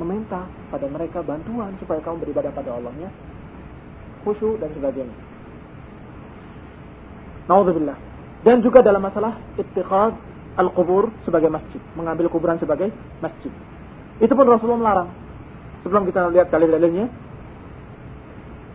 [0.02, 3.10] meminta pada mereka bantuan supaya kamu beribadah pada Allahnya
[4.26, 5.16] khusyuk dan sebagainya
[7.44, 8.00] Naudzubillah
[8.48, 10.16] dan juga dalam masalah ittiqad
[10.60, 13.50] al-qubur sebagai masjid mengambil kuburan sebagai masjid
[14.22, 15.10] itu pun Rasulullah melarang
[15.82, 17.10] sebelum kita lihat dalil-dalilnya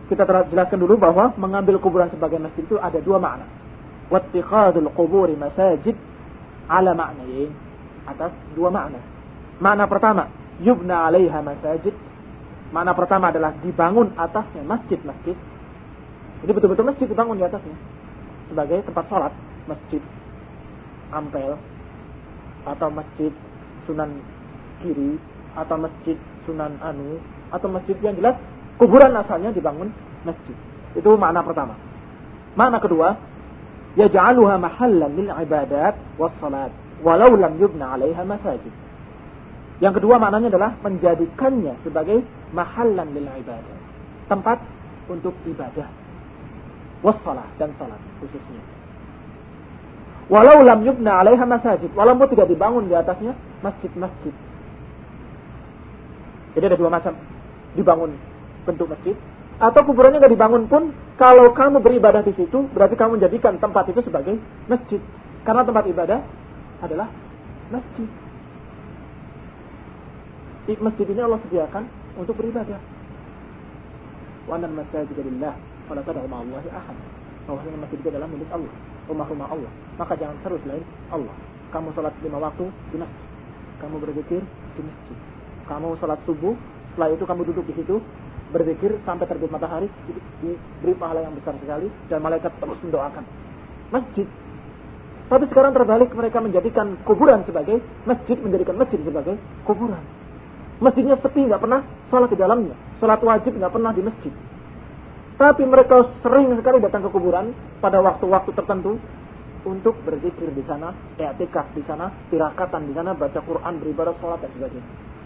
[0.09, 3.45] kita telah jelaskan dulu bahwa mengambil kuburan sebagai masjid itu ada dua makna.
[4.09, 5.93] Wattikhadul quburi masajid
[6.65, 7.53] ala maknain.
[8.09, 8.97] Atas dua makna.
[9.61, 10.33] Makna pertama,
[10.65, 11.93] yubna alaiha masajid.
[12.73, 15.37] Makna pertama adalah dibangun atasnya masjid-masjid.
[16.41, 17.77] Jadi betul-betul masjid dibangun di atasnya.
[18.49, 19.33] Sebagai tempat sholat.
[19.69, 20.01] Masjid
[21.11, 21.57] Ampel.
[22.67, 23.31] Atau masjid
[23.87, 24.21] Sunan
[24.83, 25.17] Kiri.
[25.57, 27.17] atau masjid Sunan Anu
[27.49, 28.37] atau masjid yang jelas
[28.77, 29.89] kuburan asalnya dibangun
[30.23, 30.55] masjid.
[30.93, 31.73] Itu makna pertama.
[32.53, 33.17] Makna kedua,
[33.97, 36.69] yaj'aluha mahallan lil ibadat was salat
[37.01, 38.73] walau lam yubna 'alaiha masajid.
[39.79, 43.77] Yang kedua maknanya adalah menjadikannya sebagai mahallan lil ibadah.
[44.27, 44.59] Tempat
[45.09, 45.87] untuk ibadah.
[46.99, 48.78] Wassalah dan salat khususnya.
[50.29, 53.33] Walau lam yubna 'alaiha masajid, walaupun tidak dibangun di atasnya
[53.65, 54.33] masjid-masjid.
[56.53, 57.17] Jadi ada dua macam.
[57.73, 58.13] Dibangun
[58.65, 59.17] bentuk masjid
[59.59, 63.99] atau kuburannya nggak dibangun pun kalau kamu beribadah di situ berarti kamu menjadikan tempat itu
[64.05, 64.39] sebagai
[64.71, 65.01] masjid.
[65.43, 66.19] Karena tempat ibadah
[66.79, 67.09] adalah
[67.73, 68.09] masjid.
[70.69, 71.83] Masjid ini Allah sediakan
[72.21, 72.77] untuk beribadah.
[74.45, 75.57] Wa masajid lillah
[75.89, 76.97] fala tad'u ma'allahi ahad.
[77.49, 81.35] Bahwasanya masjid itu adalah milik Allah rumah-rumah Allah maka jangan terus lain Allah.
[81.69, 83.27] Kamu sholat lima waktu di masjid.
[83.83, 84.41] Kamu berzikir
[84.79, 85.17] di masjid.
[85.67, 86.55] Kamu sholat subuh
[86.95, 87.99] setelah itu kamu duduk di situ
[88.49, 89.85] berzikir sampai terbit matahari
[90.41, 93.23] diberi pahala yang besar sekali dan malaikat terus mendoakan.
[93.93, 94.25] Masjid.
[95.29, 97.77] Tapi sekarang terbalik mereka menjadikan kuburan sebagai
[98.09, 100.01] masjid menjadikan masjid sebagai kuburan.
[100.81, 102.73] Masjidnya sepi nggak pernah sholat di dalamnya.
[102.97, 104.33] Sholat wajib nggak pernah di masjid
[105.39, 108.99] tapi mereka sering sekali datang ke kuburan pada waktu-waktu tertentu
[109.63, 114.51] untuk berzikir di sana, etikaf di sana, tirakatan di sana, baca Quran, beribadah, sholat dan
[114.51, 115.17] sebagainya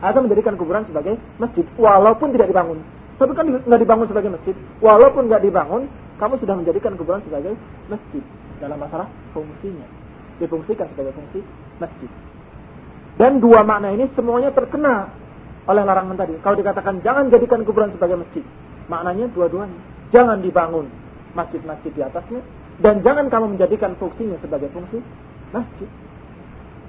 [0.00, 2.80] atau menjadikan kuburan sebagai masjid walaupun tidak dibangun.
[3.20, 5.82] Tapi kan nggak dibangun sebagai masjid, walaupun nggak dibangun,
[6.16, 7.52] kamu sudah menjadikan kuburan sebagai
[7.92, 8.24] masjid
[8.64, 9.84] dalam masalah fungsinya.
[10.40, 11.44] Difungsikan sebagai fungsi
[11.76, 12.08] masjid.
[13.20, 15.12] Dan dua makna ini semuanya terkena
[15.68, 16.40] oleh larangan tadi.
[16.40, 18.40] Kalau dikatakan jangan jadikan kuburan sebagai masjid,
[18.90, 19.78] maknanya dua-duanya.
[20.10, 20.90] Jangan dibangun
[21.38, 22.42] masjid-masjid di atasnya
[22.82, 24.98] dan jangan kamu menjadikan fungsinya sebagai fungsi
[25.54, 25.86] masjid.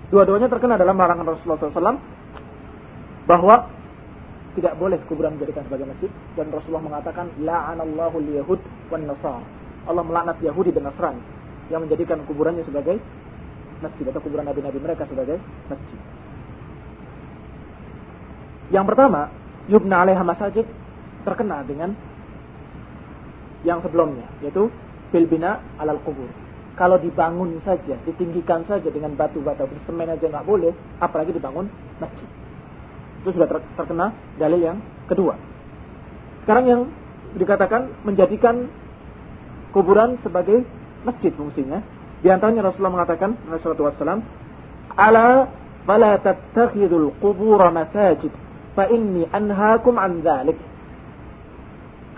[0.09, 2.01] Dua-duanya terkena dalam larangan Rasulullah SAW
[3.29, 3.69] bahwa
[4.57, 8.59] tidak boleh kuburan dijadikan sebagai masjid dan Rasulullah mengatakan la'anallahu liyahud
[8.91, 9.39] wan nasar.
[9.87, 11.21] Allah melaknat Yahudi dan Nasrani
[11.73, 13.01] yang menjadikan kuburannya sebagai
[13.81, 15.99] masjid atau kuburan nabi-nabi mereka sebagai masjid.
[18.71, 19.31] Yang pertama,
[19.67, 20.63] yubna alaiha masajid
[21.23, 21.93] terkena dengan
[23.61, 24.69] yang sebelumnya yaitu
[25.11, 26.27] bil bina alal kubur.
[26.79, 30.71] Kalau dibangun saja, ditinggikan saja dengan batu-batu semen aja nggak boleh,
[31.03, 31.67] apalagi dibangun
[31.99, 32.25] masjid.
[33.21, 33.45] Itu sudah
[33.77, 35.37] terkena dalil yang kedua.
[36.41, 36.81] Sekarang yang
[37.37, 38.65] dikatakan menjadikan
[39.75, 40.65] kuburan sebagai
[41.05, 41.83] masjid fungsinya.
[42.21, 44.25] Di antaranya Rasulullah mengatakan, Rasulullah SAW,
[44.91, 45.49] Ala
[45.85, 48.29] fala tattakhidul qubura masajid,
[48.77, 50.57] fa inni anhaakum an dhalik.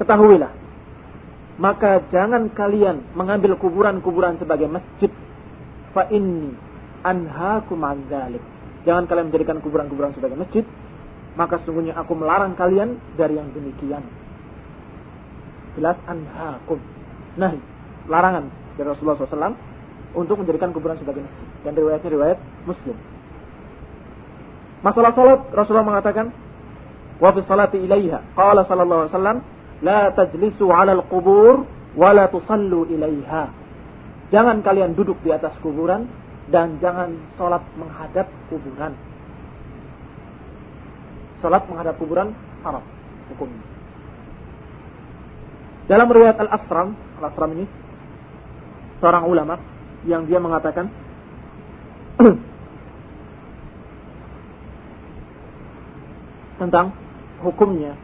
[0.01, 0.51] Ketahuilah,
[1.62, 5.12] maka jangan kalian mengambil kuburan-kuburan sebagai masjid.
[5.93, 6.53] Fa inni
[7.06, 7.82] anhaakum.
[8.84, 10.65] Jangan kalian menjadikan kuburan-kuburan sebagai masjid
[11.34, 14.06] maka sungguhnya aku melarang kalian dari yang demikian.
[15.73, 16.77] Jelas anhakum.
[17.34, 17.58] Nah,
[18.06, 19.58] larangan dari Rasulullah SAW
[20.13, 21.47] untuk menjadikan kuburan sebagai masjid.
[21.65, 22.38] Dan riwayatnya riwayat
[22.69, 22.97] Muslim.
[24.86, 26.29] Masalah salat Rasulullah mengatakan,
[27.17, 29.38] "Wa fi salati ilaiha." Qala sallallahu alaihi wasallam,
[29.84, 33.52] "La tajlisu 'alal qubur wa la tusallu ilaiha."
[34.34, 36.10] Jangan kalian duduk di atas kuburan
[36.50, 38.98] dan jangan salat menghadap kuburan.
[41.43, 42.34] Salat menghadap kuburan
[42.65, 42.82] haram
[43.30, 43.62] hukumnya.
[45.86, 47.67] Dalam riwayat Al-Asram, Al-Asram ini
[49.04, 49.60] seorang ulama
[50.08, 50.88] yang dia mengatakan
[56.63, 56.96] tentang
[57.43, 58.00] hukumnya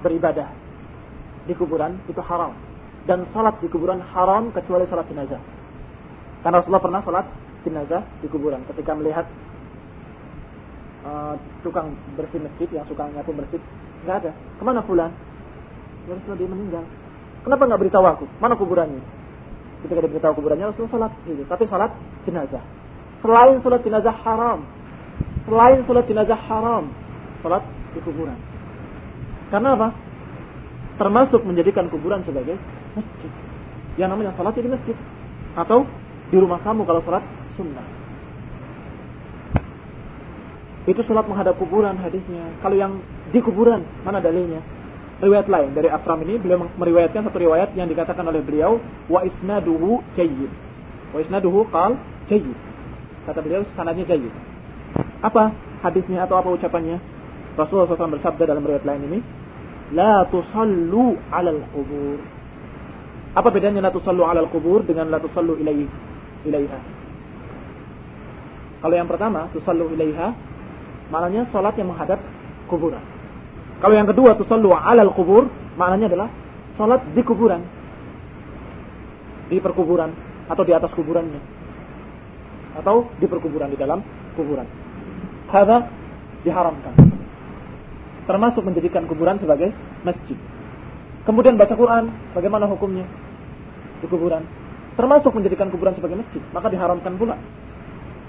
[0.00, 0.59] beribadah
[1.50, 2.54] di kuburan itu haram.
[3.10, 5.42] Dan salat di kuburan haram kecuali salat jenazah.
[6.46, 7.26] Karena Rasulullah pernah salat
[7.66, 8.62] jenazah di kuburan.
[8.70, 9.26] Ketika melihat
[11.02, 11.34] uh,
[11.66, 13.58] tukang bersih masjid yang suka nyapu masjid
[14.06, 14.30] nggak ada.
[14.30, 15.10] Ke mana fulan?
[16.06, 16.84] Ya Rasulullah dia meninggal.
[17.42, 18.24] Kenapa nggak beritahu aku?
[18.38, 19.02] Mana kuburannya?
[19.82, 21.42] Ketika dia beritahu kuburannya Rasulullah sholat gitu.
[21.50, 21.90] Tapi sholat
[22.30, 22.62] jenazah.
[23.26, 24.62] Selain sholat jenazah haram.
[25.50, 26.94] Selain sholat jenazah haram.
[27.42, 28.38] Sholat di kuburan.
[29.50, 29.88] Karena apa
[31.00, 32.60] termasuk menjadikan kuburan sebagai
[32.92, 33.32] masjid
[33.96, 34.96] yang namanya sholat di masjid
[35.56, 35.88] atau
[36.28, 37.24] di rumah kamu kalau sholat
[37.56, 38.00] sunnah
[40.88, 42.56] itu sholat menghadap kuburan hadisnya.
[42.64, 44.64] Kalau yang di kuburan, mana dalilnya?
[45.20, 48.80] Riwayat lain dari Asram ini beliau meriwayatkan satu riwayat yang dikatakan oleh beliau
[49.12, 50.48] wa isnaduhu jayyid.
[51.12, 52.00] Wa isnaduhu qal
[52.32, 52.56] jayyid.
[53.28, 54.32] Kata beliau sanadnya jayyid.
[55.20, 55.52] Apa
[55.84, 56.96] hadisnya atau apa ucapannya?
[57.60, 59.18] Rasulullah SAW bersabda dalam riwayat lain ini,
[59.90, 62.18] La tusallu alal kubur.
[63.34, 66.78] Apa bedanya la tusallu alal kubur dengan la tusallu ilaiha?
[68.80, 70.32] Kalau yang pertama, tusallu ilaiha,
[71.10, 72.22] maknanya salat yang menghadap
[72.70, 73.02] kuburan.
[73.82, 76.28] Kalau yang kedua tusallu alal kubur, maknanya adalah
[76.78, 77.60] salat di kuburan.
[79.50, 80.14] Di perkuburan
[80.46, 81.42] atau di atas kuburannya.
[82.78, 83.98] Atau di perkuburan di dalam
[84.38, 84.66] kuburan.
[85.50, 85.90] Hada
[86.46, 87.09] diharamkan.
[88.24, 89.72] Termasuk menjadikan kuburan sebagai
[90.04, 90.36] masjid.
[91.24, 93.04] Kemudian baca Quran, bagaimana hukumnya?
[94.00, 94.44] Di kuburan.
[94.96, 97.36] Termasuk menjadikan kuburan sebagai masjid, maka diharamkan pula.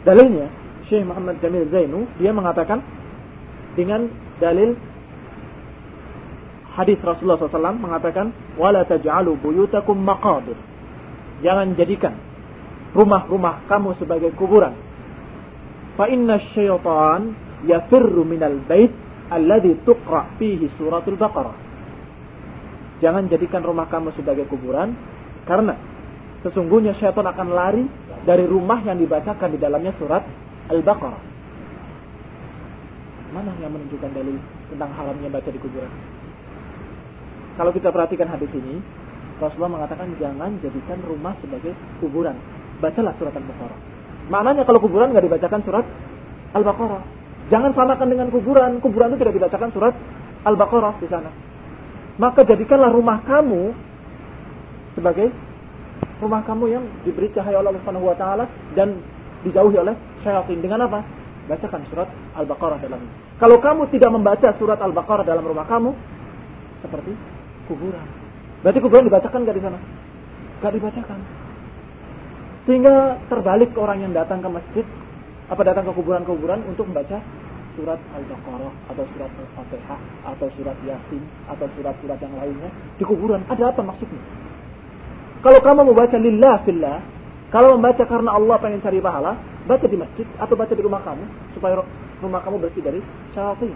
[0.04, 0.48] Dalilnya,
[0.88, 2.84] Syekh Muhammad Jamil Zainu, dia mengatakan
[3.80, 4.12] dengan
[4.44, 4.76] dalil
[6.76, 10.56] hadis Rasulullah SAW mengatakan, "Wala taj'alu buyutakum maqabir."
[11.42, 12.16] Jangan jadikan
[12.92, 14.76] rumah-rumah kamu sebagai kuburan.
[15.96, 17.36] Fa inna syaitan
[17.68, 18.92] yafirru minal bait
[19.32, 21.56] alladhi tuqra fihi suratul Baqarah.
[23.02, 24.94] Jangan jadikan rumah kamu sebagai kuburan
[25.50, 25.74] karena
[26.46, 27.86] sesungguhnya syaitan akan lari
[28.28, 30.22] dari rumah yang dibacakan di dalamnya surat
[30.70, 31.24] Al-Baqarah.
[33.32, 34.38] Mana yang menunjukkan dalil
[34.70, 35.91] tentang haramnya baca di kuburan?
[37.56, 38.84] Kalau kita perhatikan hadis ini,
[39.41, 42.38] Rasulullah mengatakan jangan jadikan rumah sebagai kuburan.
[42.84, 43.80] Bacalah surat Al-Baqarah.
[44.30, 45.86] Maknanya kalau kuburan nggak dibacakan surat
[46.54, 47.21] Al-Baqarah.
[47.52, 48.80] Jangan samakan dengan kuburan.
[48.80, 49.94] Kuburan itu tidak dibacakan surat
[50.48, 51.30] Al-Baqarah di sana.
[52.16, 53.76] Maka jadikanlah rumah kamu
[54.96, 55.36] sebagai
[56.24, 59.04] rumah kamu yang diberi cahaya oleh Allah Subhanahu wa taala dan
[59.44, 60.60] dijauhi oleh syaitan.
[60.64, 61.04] Dengan apa?
[61.52, 62.08] Bacakan surat
[62.40, 63.04] Al-Baqarah dalam
[63.36, 65.92] Kalau kamu tidak membaca surat Al-Baqarah dalam rumah kamu
[66.86, 67.12] seperti
[67.68, 68.06] kuburan.
[68.64, 69.80] Berarti kuburan dibacakan gak di sana?
[70.62, 71.20] Gak dibacakan.
[72.70, 74.86] Sehingga terbalik orang yang datang ke masjid
[75.50, 77.20] apa datang ke kuburan-kuburan untuk membaca
[77.82, 82.70] surat Al-Baqarah atau surat Al-Fatihah atau surat Yasin atau surat-surat yang lainnya
[83.02, 83.41] di kuburan.
[83.50, 84.22] Ada apa maksudnya?
[85.41, 87.02] Kalau kamu membaca lillah fillah,
[87.50, 89.34] kalau membaca karena Allah pengen cari pahala,
[89.65, 91.26] baca di masjid atau baca di rumah kamu
[91.58, 91.82] supaya
[92.22, 93.02] rumah kamu bersih dari
[93.34, 93.74] syaitan.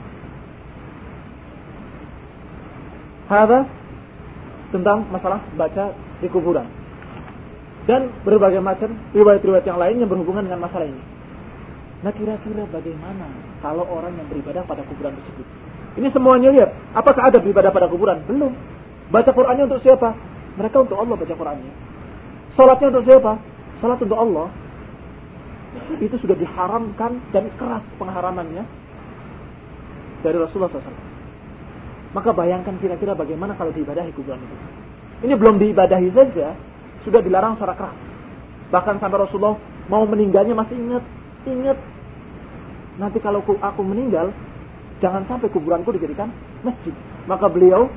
[3.26, 3.66] Hada
[4.70, 6.70] tentang masalah baca di kuburan.
[7.90, 11.15] Dan berbagai macam riwayat-riwayat yang lain yang berhubungan dengan masalah ini.
[12.06, 13.26] Nah kira-kira bagaimana
[13.66, 15.46] kalau orang yang beribadah pada kuburan tersebut?
[15.98, 16.70] Ini semuanya lihat.
[16.94, 18.22] Apakah ada beribadah pada kuburan?
[18.30, 18.54] Belum.
[19.10, 20.14] Baca Qurannya untuk siapa?
[20.54, 21.74] Mereka untuk Allah baca Qurannya.
[22.54, 23.42] Salatnya untuk siapa?
[23.82, 24.54] Salat untuk Allah.
[25.98, 28.64] Itu sudah diharamkan dan keras pengharamannya
[30.22, 31.04] dari Rasulullah SAW.
[32.16, 34.56] Maka bayangkan kira-kira bagaimana kalau diibadahi kuburan itu.
[35.26, 36.54] Ini belum diibadahi saja,
[37.04, 37.98] sudah dilarang secara keras.
[38.72, 39.58] Bahkan sampai Rasulullah
[39.92, 41.04] mau meninggalnya masih ingat,
[41.44, 41.78] ingat.
[42.96, 44.32] Nanti kalau aku meninggal,
[45.04, 46.32] jangan sampai kuburanku dijadikan
[46.64, 46.96] masjid.
[47.28, 47.92] Maka beliau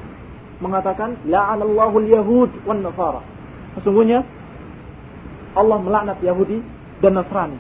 [0.59, 3.23] mengatakan la'anallahu al-yahud wan nasara.
[3.79, 4.27] Sesungguhnya
[5.55, 6.59] Allah melaknat Yahudi
[6.99, 7.59] dan Nasrani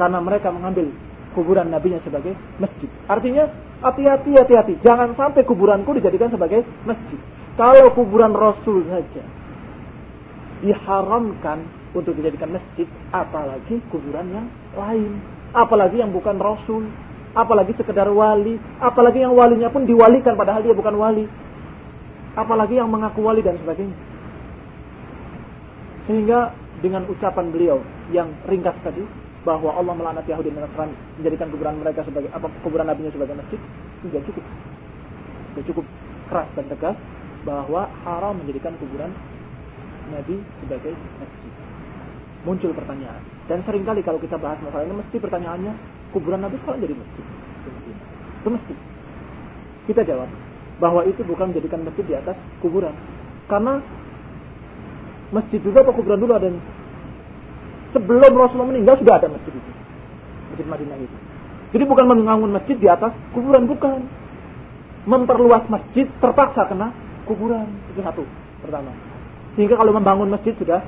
[0.00, 0.88] karena mereka mengambil
[1.36, 2.88] kuburan nabinya sebagai masjid.
[3.06, 3.44] Artinya
[3.84, 7.20] hati-hati hati-hati jangan sampai kuburanku dijadikan sebagai masjid.
[7.58, 9.24] Kalau kuburan Rasul saja
[10.62, 15.18] diharamkan untuk dijadikan masjid, apalagi kuburan yang lain,
[15.52, 16.88] apalagi yang bukan Rasul,
[17.32, 21.26] apalagi sekedar wali, apalagi yang walinya pun diwalikan padahal dia bukan wali
[22.38, 23.98] apalagi yang mengaku wali dan sebagainya.
[26.06, 27.82] Sehingga dengan ucapan beliau
[28.14, 29.02] yang ringkas tadi
[29.42, 33.60] bahwa Allah melaknat Yahudi dan Nasrani menjadikan kuburan mereka sebagai apa kuburan nabinya sebagai masjid
[34.06, 34.44] sudah cukup.
[35.52, 35.84] Sudah cukup
[36.30, 36.96] keras dan tegas
[37.42, 39.10] bahwa haram menjadikan kuburan
[40.14, 41.52] nabi sebagai masjid.
[42.46, 45.72] Muncul pertanyaan dan sering kali kalau kita bahas masalah ini mesti pertanyaannya
[46.12, 47.24] kuburan nabi sekarang jadi masjid.
[48.44, 48.74] Itu mesti.
[49.88, 50.28] Kita jawab,
[50.78, 52.92] bahwa itu bukan menjadikan masjid di atas kuburan.
[53.48, 53.80] Karena
[55.32, 56.60] masjid juga atau kuburan dulu adanya.
[57.96, 59.70] Sebelum Rasulullah meninggal sudah ada masjid itu.
[60.52, 61.16] Masjid Madinah itu.
[61.72, 64.04] Jadi bukan membangun masjid di atas kuburan, bukan.
[65.08, 66.92] Memperluas masjid terpaksa kena
[67.24, 67.64] kuburan.
[67.96, 68.28] Itu satu,
[68.60, 68.92] pertama.
[69.56, 70.84] Sehingga kalau membangun masjid sudah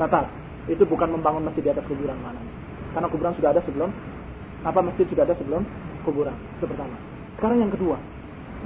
[0.00, 0.32] batal.
[0.68, 2.40] Itu bukan membangun masjid di atas kuburan mana.
[2.92, 3.90] Karena kuburan sudah ada sebelum
[4.64, 5.64] apa masjid sudah ada sebelum
[6.04, 6.36] kuburan.
[6.60, 6.96] Itu pertama.
[7.40, 7.96] Sekarang yang kedua,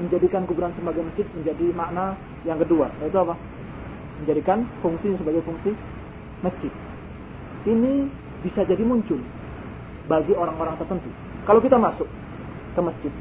[0.01, 2.91] menjadikan kuburan sebagai masjid menjadi makna yang kedua.
[3.05, 3.35] Yaitu apa?
[4.25, 5.71] Menjadikan fungsi sebagai fungsi
[6.43, 6.73] masjid.
[7.63, 8.11] Ini
[8.43, 9.23] bisa jadi muncul
[10.11, 11.11] bagi orang-orang tertentu.
[11.47, 12.09] Kalau kita masuk
[12.73, 13.13] ke masjid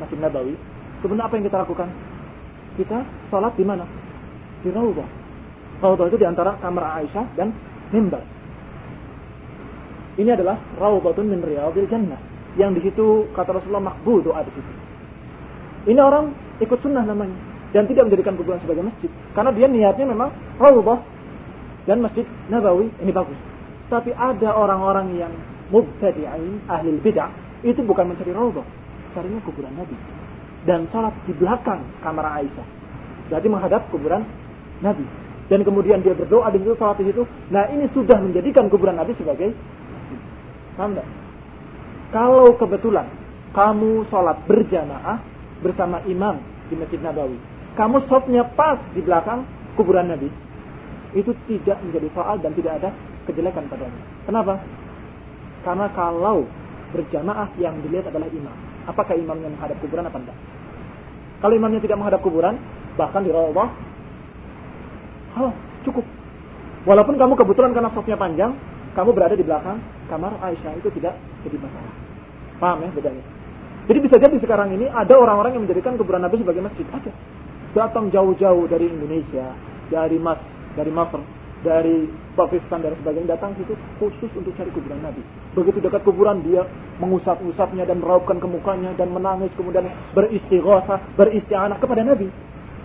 [0.00, 0.56] masjid Nabawi
[1.04, 1.88] sebenarnya apa yang kita lakukan?
[2.80, 2.98] Kita
[3.28, 3.84] sholat di mana?
[4.64, 5.08] Di Raudhah.
[5.84, 7.52] Raudhah itu di antara kamar Aisyah dan
[7.90, 8.22] mimbar
[10.18, 12.18] ini adalah Raudhatun min Riyadil Jannah
[12.58, 14.72] yang di situ kata Rasulullah makbul doa di situ
[15.88, 17.36] ini orang ikut sunnah namanya.
[17.70, 19.08] Dan tidak menjadikan kuburan sebagai masjid.
[19.32, 20.28] Karena dia niatnya memang
[20.58, 21.00] Raudhah
[21.86, 23.38] dan Masjid Nabawi ini bagus.
[23.88, 25.32] Tapi ada orang-orang yang
[25.70, 27.30] mubtadi'in, ahli bid'ah,
[27.62, 28.66] itu bukan mencari Raudhah,
[29.14, 29.94] carinya kuburan Nabi.
[30.66, 32.66] Dan sholat di belakang kamar Aisyah.
[33.30, 34.26] Berarti menghadap kuburan
[34.82, 35.06] Nabi.
[35.50, 37.26] Dan kemudian dia berdoa di situ, sholat di situ.
[37.50, 39.50] Nah ini sudah menjadikan kuburan Nabi sebagai
[40.78, 40.96] Paham
[42.14, 43.10] Kalau kebetulan
[43.50, 45.18] kamu sholat berjamaah
[45.60, 46.38] bersama imam
[46.70, 47.36] di Masjid Nabawi.
[47.74, 49.42] Kamu sholatnya pas di belakang
[49.74, 50.30] kuburan Nabi.
[51.18, 52.94] Itu tidak menjadi soal dan tidak ada
[53.26, 54.00] kejelekan padanya.
[54.24, 54.54] Kenapa?
[55.66, 56.46] Karena kalau
[56.94, 58.56] berjamaah yang dilihat adalah imam.
[58.86, 60.38] Apakah imamnya menghadap kuburan apa enggak?
[61.40, 62.54] Kalau imamnya tidak menghadap kuburan,
[62.94, 63.72] bahkan di Rasulullah,
[65.36, 65.54] hal
[65.84, 66.04] cukup.
[66.88, 68.56] Walaupun kamu kebetulan karena sofnya panjang,
[68.96, 69.78] kamu berada di belakang
[70.08, 71.14] kamar Aisyah itu tidak
[71.46, 71.94] jadi masalah.
[72.58, 73.24] Paham ya bedanya?
[73.88, 76.86] Jadi bisa jadi sekarang ini ada orang-orang yang menjadikan kuburan Nabi sebagai masjid.
[76.90, 77.12] Ada.
[77.70, 79.54] Datang jauh-jauh dari Indonesia,
[79.88, 80.42] dari Mas,
[80.74, 81.22] dari Masr,
[81.60, 85.20] dari Pakistan dan sebagainya datang situ khusus untuk cari kuburan Nabi.
[85.52, 86.64] Begitu dekat kuburan dia
[86.98, 89.84] mengusap-usapnya dan meraupkan ke mukanya dan menangis kemudian
[90.16, 92.32] beristighatsah, beristianah kepada Nabi.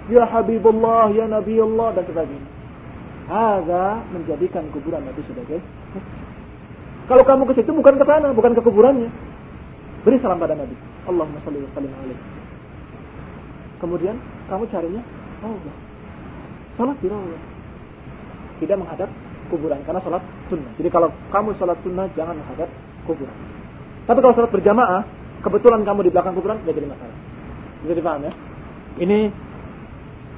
[0.06, 2.50] Ya Habibullah, ya Nabi Allah dan sebagainya.
[3.26, 5.58] Ada menjadikan kuburan Nabi sebagai
[7.10, 9.10] Kalau kamu ke situ bukan ke sana, bukan ke kuburannya.
[10.06, 10.74] Beri salam pada Nabi.
[11.10, 12.22] Allahumma salli wa sallim alaihi.
[13.82, 14.16] Kemudian
[14.50, 15.02] kamu carinya
[15.42, 15.76] Allah.
[16.78, 17.42] Salat di Allah
[18.62, 19.10] tidak menghadap
[19.50, 20.72] kuburan karena sholat sunnah.
[20.78, 22.70] Jadi kalau kamu sholat sunnah jangan menghadap
[23.06, 23.36] kuburan.
[24.06, 25.02] Tapi kalau sholat berjamaah,
[25.46, 27.18] kebetulan kamu di belakang kuburan tidak jadi masalah.
[27.86, 28.34] Bisa dipaham ya?
[28.96, 29.20] Ini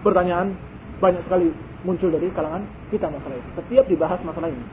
[0.07, 0.55] pertanyaan
[1.03, 1.51] banyak sekali
[1.83, 3.49] muncul dari kalangan kita masalah ini.
[3.59, 4.65] Setiap dibahas masalah ini.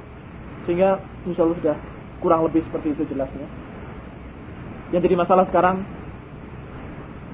[0.65, 1.77] Sehingga insya Allah sudah
[2.23, 3.47] kurang lebih seperti itu jelasnya.
[4.95, 5.83] Yang jadi masalah sekarang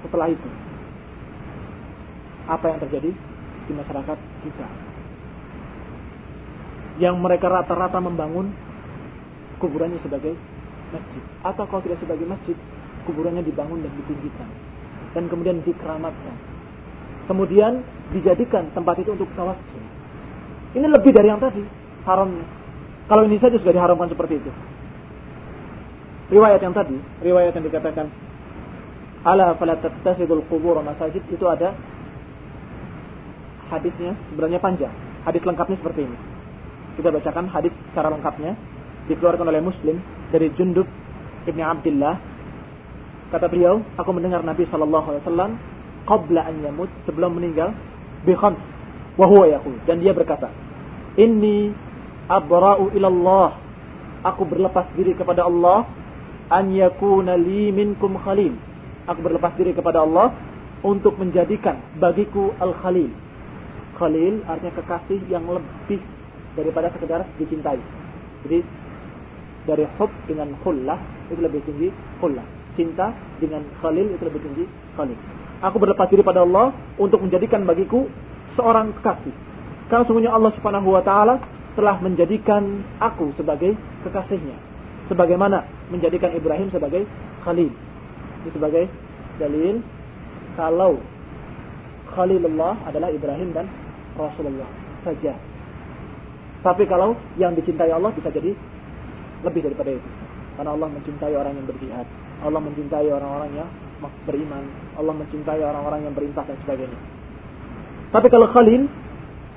[0.09, 0.49] setelah itu.
[2.51, 3.11] Apa yang terjadi
[3.69, 4.67] di masyarakat kita
[7.01, 8.53] yang mereka rata-rata membangun
[9.57, 10.37] kuburannya sebagai
[10.93, 12.57] masjid atau kalau tidak sebagai masjid
[13.09, 14.49] kuburannya dibangun dan ditinggikan
[15.17, 16.50] dan kemudian dikeramatkan
[17.31, 20.01] kemudian dijadikan tempat itu untuk tawassul
[20.71, 21.63] ini lebih dari yang tadi
[22.07, 22.47] haramnya.
[23.11, 24.51] Kalau ini saja sudah diharamkan seperti itu.
[26.31, 26.95] Riwayat yang tadi
[27.27, 28.07] riwayat yang dikatakan
[29.27, 31.75] ala fala tattakhidul qubur masajid itu ada
[33.67, 34.95] hadisnya sebenarnya panjang.
[35.27, 36.19] Hadis lengkapnya seperti ini.
[36.95, 38.55] Kita bacakan hadis secara lengkapnya.
[39.11, 39.99] Dikeluarkan oleh Muslim
[40.31, 40.87] dari Jundub
[41.51, 42.15] Ibni Abdullah.
[43.35, 45.51] Kata beliau, aku mendengar Nabi Shallallahu Alaihi Wasallam
[46.09, 47.75] qabla an yamut sebelum meninggal
[48.25, 48.61] bi khams
[49.17, 50.49] wa huwa yaqul dan dia berkata,
[51.17, 51.73] "Inni
[52.29, 53.57] abra'u ilallah."
[54.21, 55.89] Aku berlepas diri kepada Allah
[56.53, 58.53] an yakuna li minkum khalil.
[59.09, 60.35] Aku berlepas diri kepada Allah
[60.85, 63.09] untuk menjadikan bagiku al-khalil.
[63.97, 66.01] Khalil artinya kekasih yang lebih
[66.57, 67.81] daripada sekedar dicintai.
[68.45, 68.61] Jadi
[69.69, 70.97] dari hub dengan khullah
[71.29, 71.89] itu lebih tinggi
[72.21, 72.45] khullah.
[72.77, 74.65] Cinta dengan khalil itu lebih tinggi
[74.97, 75.17] khalil.
[75.61, 78.09] Aku berlepas diri pada Allah untuk menjadikan bagiku
[78.57, 79.35] seorang kekasih.
[79.93, 81.37] Karena sungguhnya Allah Subhanahu wa taala
[81.77, 84.57] telah menjadikan aku sebagai kekasihnya.
[85.13, 87.05] Sebagaimana menjadikan Ibrahim sebagai
[87.45, 87.71] khalil.
[88.41, 88.89] Ini sebagai
[89.37, 89.85] dalil
[90.57, 90.97] kalau
[92.11, 93.67] Khalilullah adalah Ibrahim dan
[94.19, 94.67] Rasulullah
[95.07, 95.35] saja.
[96.61, 98.53] Tapi kalau yang dicintai Allah bisa jadi
[99.47, 100.11] lebih daripada itu.
[100.59, 102.07] Karena Allah mencintai orang yang berjihad.
[102.45, 103.69] Allah mencintai orang-orang yang
[104.25, 104.65] beriman.
[104.97, 106.99] Allah mencintai orang-orang yang berinfak dan sebagainya.
[108.11, 108.89] Tapi kalau Khalil,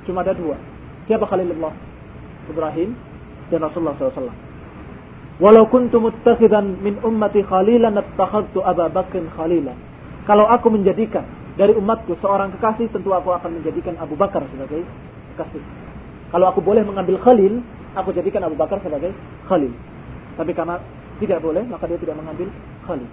[0.05, 0.59] cuma ada dua.
[1.07, 1.73] Siapa Khalilullah?
[2.51, 2.93] Ibrahim
[3.49, 4.35] dan Rasulullah SAW.
[5.41, 9.77] Walau kuntu muttakhidan min ummati khalilan attakhadtu Abu Bakr khalilan.
[10.23, 14.85] Kalau aku menjadikan dari umatku seorang kekasih, tentu aku akan menjadikan Abu Bakar sebagai
[15.35, 15.61] kekasih.
[16.33, 17.61] Kalau aku boleh mengambil Khalil,
[17.93, 19.13] aku jadikan Abu Bakar sebagai
[19.45, 19.69] Khalil.
[20.33, 20.81] Tapi karena
[21.21, 22.49] tidak boleh, maka dia tidak mengambil
[22.89, 23.05] Khalil.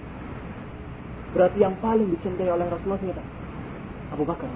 [1.31, 3.23] Berarti yang paling dicintai oleh Rasulullah siapa?
[4.11, 4.51] Abu Bakar.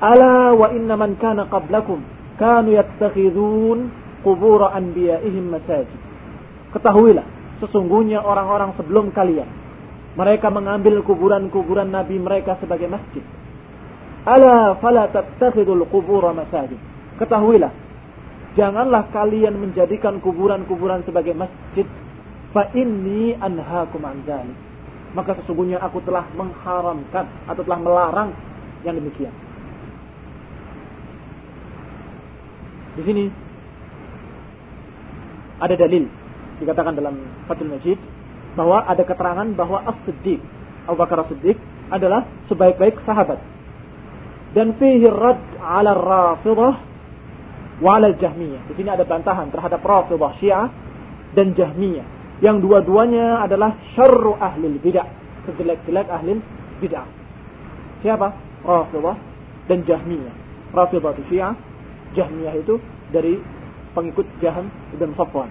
[0.00, 2.00] Ala wa inna man kana qablakum
[2.40, 3.92] kanu yattakhidun
[4.24, 6.00] qubur anbiya'ihim masajid.
[6.72, 7.22] Ketahuilah,
[7.62, 9.46] sesungguhnya orang-orang sebelum kalian
[10.14, 13.22] mereka mengambil kuburan-kuburan nabi mereka sebagai masjid.
[14.24, 16.80] Ala fala tattakhidul qubur masajid.
[17.20, 17.70] Ketahuilah,
[18.56, 21.86] janganlah kalian menjadikan kuburan-kuburan sebagai masjid.
[22.54, 24.22] Fa inni anhaakum an.
[25.14, 28.30] Maka sesungguhnya aku telah mengharamkan atau telah melarang
[28.82, 29.32] yang demikian.
[32.94, 33.24] Di sini
[35.58, 36.06] ada dalil
[36.62, 37.14] dikatakan dalam
[37.46, 37.98] Fathul Majid
[38.54, 40.38] bahwa ada keterangan bahwa As-Siddiq
[40.86, 41.58] Abu Bakar As-Siddiq
[41.90, 43.42] adalah sebaik-baik sahabat
[44.54, 46.74] dan fihi rad ala rafidah
[47.82, 48.62] wa ala jahmiyah.
[48.70, 50.70] Di sini ada bantahan terhadap rafidah syiah
[51.34, 52.06] dan jahmiyah.
[52.42, 55.06] Yang dua-duanya adalah syarru ahli bidah,
[55.46, 56.40] sejelek-jelek ahli
[56.82, 57.06] bidah.
[58.02, 58.28] Siapa?
[58.64, 59.16] Rafidah
[59.70, 60.34] dan Jahmiyah.
[60.74, 61.54] Rafidah itu Syiah,
[62.18, 62.80] Jahmiyah itu
[63.14, 63.38] dari
[63.94, 64.66] pengikut Jahan
[64.96, 65.48] ibn Safwan.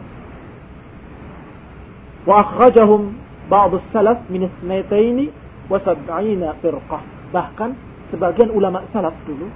[2.27, 3.15] Wa akhrajahum
[3.47, 5.31] ba'd salaf min isnataini
[5.71, 7.03] wa sab'ina firqah.
[7.31, 7.69] Bahkan
[8.11, 9.47] sebagian ulama salaf dulu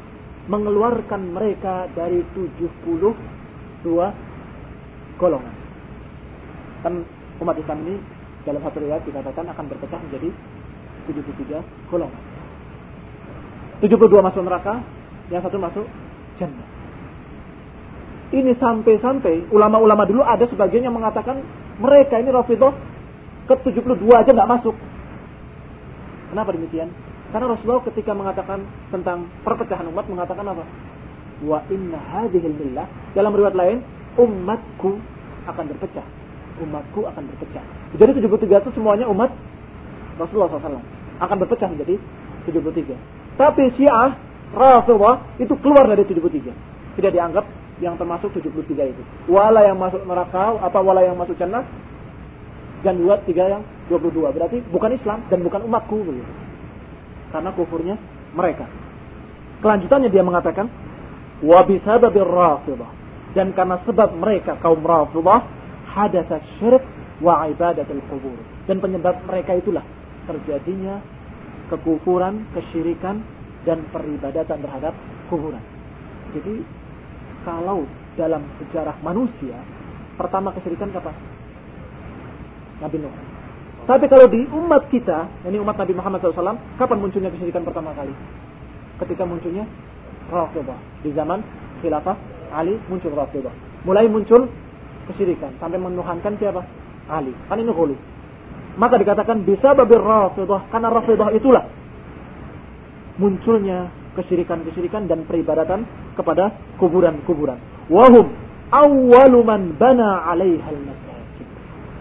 [0.48, 3.12] mengeluarkan mereka dari 72
[5.20, 5.56] golongan.
[6.82, 7.04] Kan
[7.42, 7.96] umat Islam ini
[8.48, 10.30] dalam satu riwayat dikatakan akan berpecah menjadi
[11.12, 12.22] 73 golongan.
[13.84, 14.82] 72 masuk neraka,
[15.30, 15.86] yang satu masuk
[16.42, 16.68] jannah.
[18.28, 21.40] Ini sampai-sampai ulama-ulama dulu ada sebagian yang mengatakan
[21.80, 22.74] mereka ini Rafidah
[23.48, 24.76] ke 72 aja nggak masuk.
[26.28, 26.92] Kenapa demikian?
[27.32, 30.64] Karena Rasulullah ketika mengatakan tentang perpecahan umat mengatakan apa?
[31.44, 32.52] Wa inna hadhil
[33.16, 33.78] dalam riwayat lain
[34.20, 35.00] umatku
[35.48, 36.04] akan berpecah
[36.62, 37.64] umatku akan berpecah.
[37.98, 39.32] Jadi 73 itu semuanya umat
[40.18, 40.82] Rasulullah SAW
[41.22, 41.96] akan berpecah menjadi
[42.50, 43.38] 73.
[43.38, 44.18] Tapi Syiah,
[44.54, 46.54] Rasulullah itu keluar dari 73.
[46.98, 47.46] Tidak dianggap
[47.82, 49.02] yang termasuk 73 itu.
[49.30, 51.62] Wala yang masuk neraka, apa wala yang masuk jannah,
[52.82, 54.34] dan dua tiga yang 22.
[54.34, 56.32] Berarti bukan Islam dan bukan umatku begitu.
[57.30, 57.96] Karena kufurnya
[58.34, 58.66] mereka.
[59.62, 60.70] Kelanjutannya dia mengatakan,
[61.42, 62.90] bisababir rafidah.
[63.36, 65.57] Dan karena sebab mereka kaum rafidah
[65.98, 66.86] hadatsa syirik
[67.26, 68.38] wa ibadatul kubur.
[68.70, 69.82] Dan penyebab mereka itulah
[70.30, 71.02] terjadinya
[71.74, 73.26] kekufuran, kesyirikan
[73.66, 74.94] dan peribadatan terhadap
[75.34, 75.64] kuburan.
[76.38, 76.62] Jadi
[77.42, 79.58] kalau dalam sejarah manusia
[80.16, 81.16] pertama kesyirikan kapan?
[82.78, 83.14] Nabi Nuh.
[83.88, 88.12] Tapi kalau di umat kita, ini umat Nabi Muhammad SAW, kapan munculnya kesyirikan pertama kali?
[89.00, 89.64] Ketika munculnya
[90.28, 90.76] Rafidah.
[91.08, 91.40] Di zaman
[91.80, 92.16] khilafah
[92.52, 93.54] Ali muncul Rafidah.
[93.88, 94.52] Mulai muncul
[95.12, 96.62] kesyirikan sampai menuhankan siapa?
[97.08, 97.32] Ali.
[97.48, 97.96] Kan ini hulu.
[98.78, 101.66] Maka dikatakan bisa babir rafidah karena rafidah itulah
[103.18, 107.58] munculnya kesyirikan-kesyirikan dan peribadatan kepada kuburan-kuburan.
[107.90, 108.30] Wahum
[108.70, 111.48] awwalu man bana 'alaiha masjid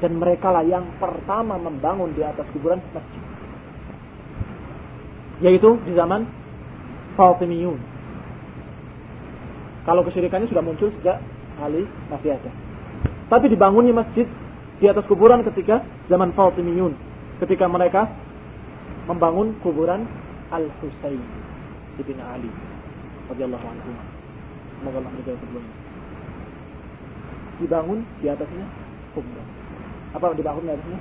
[0.04, 3.22] Dan mereka lah yang pertama membangun di atas kuburan masjid.
[5.40, 6.28] Yaitu di zaman
[7.16, 7.80] Fatimiyun.
[9.88, 11.22] Kalau kesyirikannya sudah muncul sejak
[11.56, 12.65] Ali masih ada.
[13.26, 14.26] Tapi dibangunnya masjid
[14.78, 16.94] di atas kuburan ketika zaman Fatimiyun.
[17.42, 18.06] Ketika mereka
[19.10, 20.06] membangun kuburan
[20.50, 21.22] Al-Husayn
[21.98, 22.50] ibn Ali
[23.32, 23.90] radhiyallahu anhu.
[24.78, 25.74] Semoga Allah menjaga keduanya.
[27.56, 28.66] Dibangun di atasnya
[29.16, 29.48] kuburan.
[30.14, 31.00] Apa dibangun di atasnya?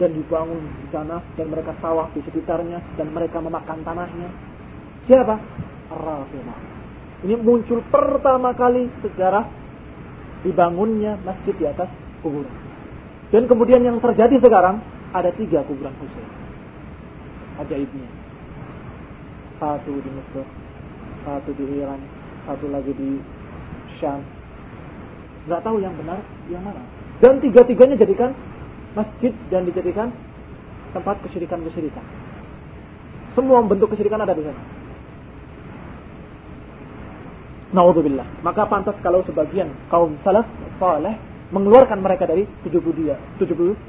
[0.00, 4.32] Dan dibangun di sana dan mereka sawah di sekitarnya dan mereka memakan tanahnya.
[5.04, 5.36] Siapa?
[5.92, 6.58] Rafidah.
[7.28, 9.59] Ini muncul pertama kali sejarah
[10.42, 11.88] dibangunnya masjid di atas
[12.24, 12.52] kuburan.
[13.30, 14.82] Dan kemudian yang terjadi sekarang
[15.14, 16.28] ada tiga kuburan Husain.
[17.62, 18.08] Ajaibnya.
[19.60, 20.46] Satu di Mesir,
[21.28, 22.00] satu di Iran,
[22.48, 23.20] satu lagi di
[24.00, 24.24] Syam.
[25.46, 26.80] Gak tahu yang benar yang mana.
[27.20, 28.32] Dan tiga-tiganya jadikan
[28.96, 30.08] masjid dan dijadikan
[30.96, 32.02] tempat kesyirikan-kesyirikan.
[33.36, 34.79] Semua bentuk kesyirikan ada di sana.
[37.70, 38.42] Naudzubillah.
[38.42, 40.46] Maka pantas kalau sebagian kaum salaf
[40.82, 41.14] saleh
[41.54, 43.14] mengeluarkan mereka dari 72.
[43.38, 43.86] 72.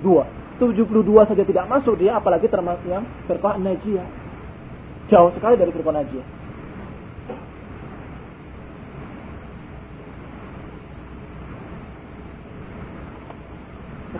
[0.61, 4.05] 72 saja tidak masuk dia apalagi termasuk yang firqah najiyah.
[5.09, 6.27] Jauh sekali dari firqah najiyah.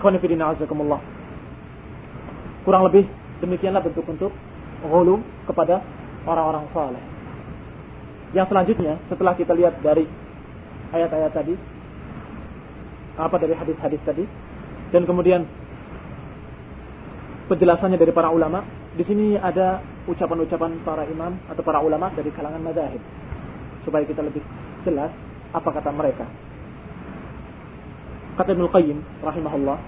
[0.02, 1.02] Ikhwan fillah.
[2.66, 3.06] Kurang lebih
[3.38, 4.34] demikianlah bentuk-bentuk
[4.82, 5.78] ghulu kepada
[6.26, 7.11] orang-orang saleh.
[8.32, 10.08] Yang selanjutnya setelah kita lihat dari
[10.92, 11.54] ayat-ayat tadi
[13.12, 14.24] apa dari hadis-hadis tadi
[14.92, 15.44] dan kemudian
[17.48, 18.64] penjelasannya dari para ulama
[18.96, 23.00] di sini ada ucapan-ucapan para imam atau para ulama dari kalangan mazhab
[23.84, 24.40] supaya kita lebih
[24.84, 25.12] jelas
[25.52, 26.24] apa kata mereka.
[28.40, 29.78] Kata Ibnu Qayyim rahimahullah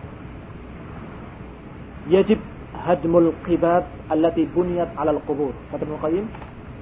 [2.13, 2.37] yajib
[2.77, 6.25] hadmul qibab allati buniyat 'ala al-qubur kata Ibnu Qayyim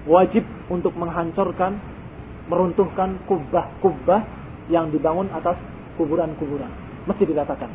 [0.07, 1.79] wajib untuk menghancurkan,
[2.51, 4.23] meruntuhkan kubah-kubah
[4.71, 5.59] yang dibangun atas
[5.99, 6.71] kuburan-kuburan.
[7.07, 7.71] Mesti dikatakan.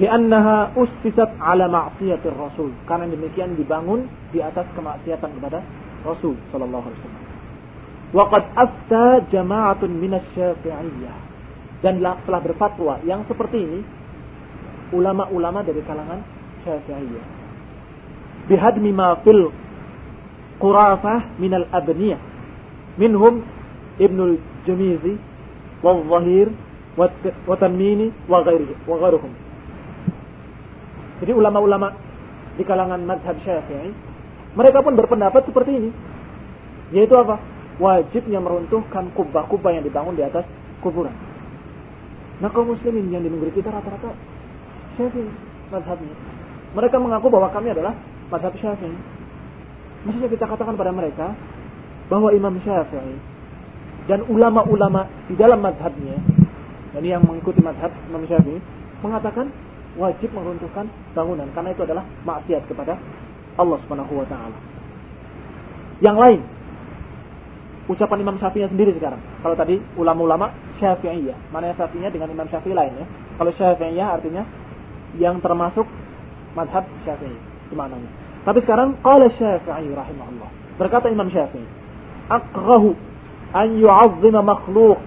[0.00, 2.72] Liannaha ustisat ala ma'siyatir Rasul.
[2.88, 5.60] Karena demikian dibangun di atas kemaksiatan kepada
[6.02, 7.24] Rasul sallallahu alaihi wasallam.
[8.12, 11.16] Waqad afta jama'atun minasy-Syafi'iyah.
[11.82, 13.80] Dan telah berfatwa yang seperti ini
[14.96, 16.24] ulama-ulama dari kalangan
[16.64, 17.26] Syafi'iyah.
[18.48, 19.52] Bihadmi ma fil
[20.62, 22.20] qurafah min al-abniyah
[23.02, 23.42] minhum
[23.98, 25.18] Ibnul Jumizi
[25.82, 26.48] wal Zahir
[26.94, 29.32] wa tanmini wa ghairuhum.
[31.22, 31.92] Jadi ulama-ulama
[32.56, 33.90] di kalangan madhab syafi'i,
[34.52, 35.90] mereka pun berpendapat seperti ini.
[36.92, 37.40] Yaitu apa?
[37.80, 40.44] Wajibnya meruntuhkan kubah-kubah yang dibangun di atas
[40.84, 41.14] kuburan.
[42.42, 44.12] Nah kaum muslimin yang di negeri kita rata-rata
[45.00, 45.30] syafi'i
[45.72, 46.16] madhabnya.
[46.76, 47.96] Mereka mengaku bahwa kami adalah
[48.28, 48.96] madhab syafi'i.
[50.02, 51.34] Maksudnya kita katakan pada mereka
[52.10, 53.16] bahwa Imam Syafi'i
[54.10, 56.18] dan ulama-ulama di dalam madhabnya,
[56.90, 58.58] dan yang mengikuti madhab Imam Syafi'i,
[59.02, 59.46] mengatakan
[59.94, 62.98] wajib meruntuhkan bangunan karena itu adalah maksiat kepada
[63.60, 64.58] Allah Subhanahu wa taala.
[66.02, 66.40] Yang lain
[67.86, 69.22] ucapan Imam Syafi'i sendiri sekarang.
[69.42, 70.50] Kalau tadi ulama-ulama
[70.82, 73.06] Syafi'iyah, mana yang Syafi'iyah dengan Imam Syafi'i lain ya.
[73.38, 74.42] Kalau Syafi'iyah artinya
[75.18, 75.86] yang termasuk
[76.58, 77.38] madhab Syafi'i
[77.68, 78.21] itu maknanya.
[78.42, 80.50] Tapi sekarang qala Syafi'i rahimahullah.
[80.78, 81.62] Berkata Imam Syafi'i,
[82.26, 82.98] "Akrahu
[83.54, 84.98] an yu'azzima makhluq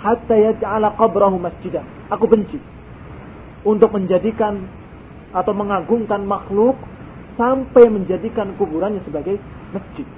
[0.00, 2.56] hatta yaj'ala qabrahu masjidan." Aku benci
[3.68, 4.64] untuk menjadikan
[5.36, 6.80] atau mengagungkan makhluk
[7.36, 9.36] sampai menjadikan kuburannya sebagai
[9.76, 10.08] masjid.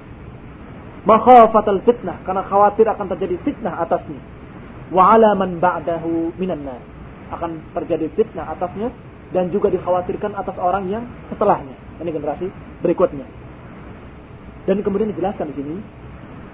[1.03, 4.21] Makhafatal fitnah karena khawatir akan terjadi fitnah atasnya.
[4.95, 6.83] Wa ala man ba'dahu minan nas.
[7.35, 8.95] Akan terjadi fitnah atasnya
[9.35, 11.89] dan juga dikhawatirkan atas orang yang setelahnya.
[12.01, 12.46] Ini generasi
[12.80, 13.28] berikutnya.
[14.64, 15.76] Dan kemudian dijelaskan di sini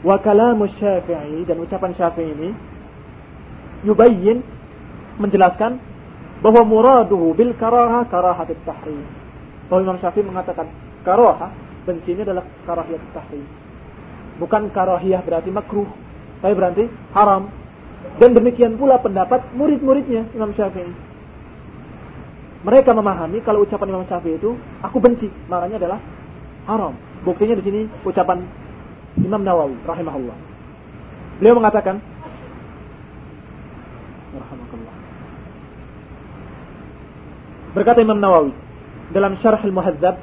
[0.07, 2.51] wa kalamu Syafi'i dan ucapan Syafi'i ini
[3.87, 4.43] yubayyin
[5.23, 5.79] menjelaskan
[6.43, 9.07] bahwa muraduhu bil karaha karahat tahrim.
[9.71, 10.71] Bahwa Imam Syafi'i mengatakan
[11.03, 11.51] karaha
[11.87, 13.47] benci ini adalah karahiyat tahrim.
[14.37, 15.89] Bukan karahiyah berarti makruh,
[16.43, 16.85] tapi berarti
[17.17, 17.49] haram.
[18.21, 21.06] Dan demikian pula pendapat murid-muridnya Imam Syafi'i.
[22.67, 25.99] Mereka memahami kalau ucapan Imam Syafi'i itu aku benci, maknanya adalah
[26.67, 26.99] haram.
[27.23, 28.43] Buktinya di sini ucapan
[29.23, 30.35] Imam Nawawi rahimahullah.
[31.39, 32.03] Beliau mengatakan
[37.77, 38.57] Berkata Imam Nawawi
[39.13, 40.17] dalam Syarah Al-Muhadzab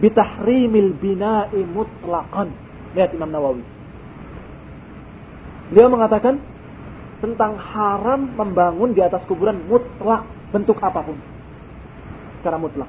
[0.00, 2.48] bitahrimil bina'i mutlaqan.
[2.96, 3.60] Lihat Imam Nawawi.
[5.70, 6.40] Beliau mengatakan
[7.20, 11.16] tentang haram membangun di atas kuburan mutlak bentuk apa pun.
[12.40, 12.88] Secara mutlak.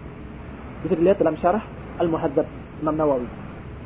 [0.84, 1.64] Bisa dilihat dalam Syarah
[2.04, 2.46] Al-Muhadzab
[2.84, 3.28] Imam Nawawi.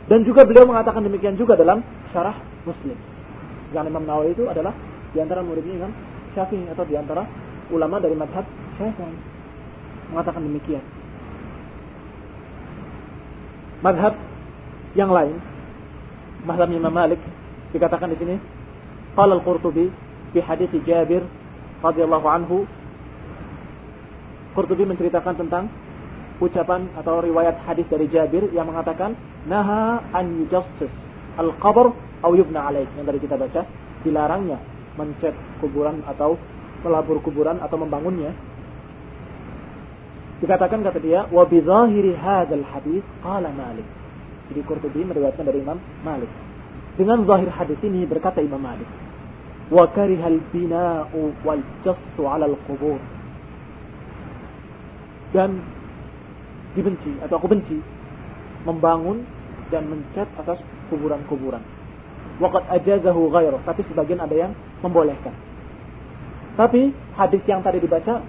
[0.09, 2.97] Dan juga beliau mengatakan demikian juga dalam Syarah Muslim.
[3.71, 4.73] Yang Imam Nawawi itu adalah
[5.13, 5.91] di antara muridnya Imam
[6.34, 7.23] Syafi'i atau di antara
[7.69, 8.43] ulama dari madhab
[8.80, 9.15] Syafi'i
[10.11, 10.84] mengatakan demikian.
[13.84, 14.17] Madhab
[14.97, 15.38] yang lain,
[16.47, 17.21] madhab Imam Malik
[17.75, 18.36] dikatakan di sini,
[19.13, 19.91] qala al-Qurtubi
[20.34, 21.21] fi hadis Jabir
[21.84, 22.65] radhiyallahu anhu
[24.58, 25.70] Qurtubi menceritakan tentang
[26.41, 29.14] ucapan atau riwayat hadis dari Jabir yang mengatakan
[29.45, 30.89] naha an yujassis
[31.38, 31.93] al-qabr
[32.26, 33.62] atau yubna alaih yang tadi kita baca
[34.01, 34.58] dilarangnya
[34.97, 36.34] mencet kuburan atau
[36.82, 38.34] melabur kuburan atau membangunnya
[40.38, 43.86] Dikatakan kata dia, wa bidhahiri hadzal hadis qala Malik.
[44.53, 46.30] Jadi Qurtubi meriwayatkan dari Imam Malik.
[46.93, 48.86] Dengan zahir hadis ini berkata Imam Malik,
[49.74, 53.01] wa karihal bina'u wal jassu 'ala al-qubur.
[55.36, 55.59] Dan
[56.78, 57.80] dibenci atau aku benci
[58.63, 59.23] membangun
[59.73, 60.59] dan mencat atas
[60.91, 61.63] kuburan-kuburan.
[62.38, 64.51] Waqad ajazahu ghairu, tapi sebagian ada yang
[64.86, 65.34] membolehkan.
[66.53, 68.21] Tapi hadis yang tadi dibaca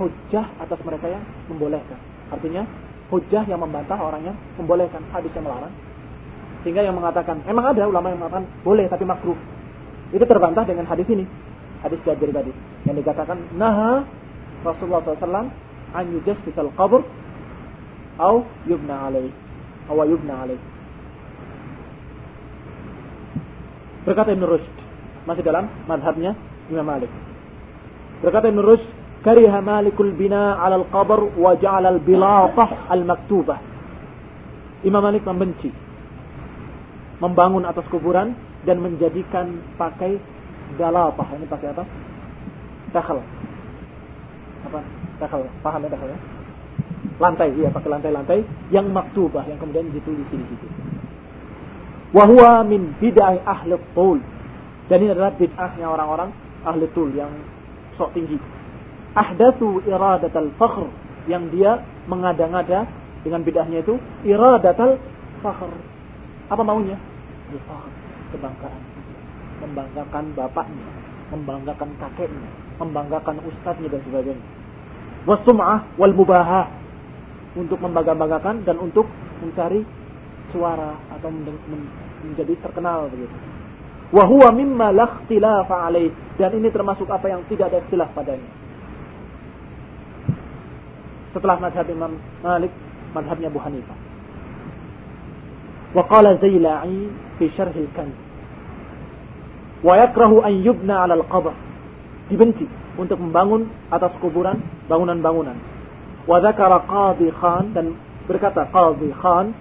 [0.00, 1.22] hujah atas mereka yang
[1.52, 1.96] membolehkan.
[2.32, 2.64] Artinya
[3.12, 5.72] hujah yang membantah orang yang membolehkan hadis yang melarang.
[6.64, 9.36] Sehingga yang mengatakan, emang ada ulama yang mengatakan boleh tapi makruh.
[10.16, 11.28] Itu terbantah dengan hadis ini.
[11.84, 12.48] Hadis Jabir tadi.
[12.88, 14.08] Yang dikatakan, Naha
[14.64, 15.52] Rasulullah SAW
[15.94, 17.00] an yujassisal qabr
[18.18, 19.30] au yubna alaih.
[19.90, 20.60] Awa yubna alaih.
[24.04, 24.76] Berkata Ibn Rushd.
[25.24, 26.36] Masih dalam madhabnya
[26.68, 27.08] Imam Malik.
[28.20, 28.88] Berkata Ibn Rushd,
[29.24, 33.58] kariha malikul bina alal qabr wa ja'ala al bilatah al maktubah.
[34.84, 35.72] Imam Malik membenci
[37.24, 38.36] membangun atas kuburan
[38.68, 40.20] dan menjadikan pakai
[40.76, 41.24] dalatah.
[41.32, 41.84] Ini pakai apa?
[42.92, 43.18] Takhal.
[44.68, 45.03] Apa?
[45.18, 45.46] Takhal.
[45.62, 46.18] Paham ya takhal ya?
[47.22, 48.40] Lantai, iya pakai lantai-lantai
[48.74, 50.66] yang maktubah yang kemudian ditulis di situ.
[52.10, 54.18] Wahwa min bid'ah ahli tul.
[54.90, 56.30] Dan ini adalah bid'ahnya orang-orang
[56.66, 57.30] ahli tul yang
[57.94, 58.36] sok tinggi
[59.14, 60.90] ahdatsu iradatal fakhr
[61.30, 62.84] yang dia mengada-ngada
[63.22, 63.96] dengan bidahnya itu
[64.26, 65.00] iradatal
[65.40, 65.70] fakhr.
[66.50, 66.98] Apa maunya?
[67.64, 67.90] Fakhr,
[68.34, 68.82] kebanggaan.
[69.64, 70.88] Membanggakan bapaknya,
[71.32, 72.50] membanggakan kakeknya,
[72.82, 74.46] membanggakan ustadznya dan sebagainya.
[75.24, 76.68] Wasum'ah wal mubahah
[77.56, 79.08] untuk membanggakan dan untuk
[79.40, 79.80] mencari
[80.52, 83.32] suara atau menjadi terkenal begitu.
[84.12, 85.90] Wa huwa mimma la ikhtilafa.
[86.34, 88.50] Dan ini termasuk apa yang tidak ada ikhtilaf padanya.
[91.34, 92.14] Setelah madhab Imam
[92.44, 92.70] Malik,
[93.10, 93.98] madhabnya Abu Hanifah.
[95.94, 98.14] Wa qala Zaila'i fi syarh al-Kanz.
[99.82, 101.63] Wa yakrahu an yubna 'ala al-qabr.
[102.24, 102.64] Dibenci
[102.96, 104.56] untuk membangun atas kuburan
[104.88, 105.56] bangunan-bangunan.
[106.24, 107.92] Wa dzakara Qadhi Khan dan
[108.24, 109.52] berkata Qadhi Khan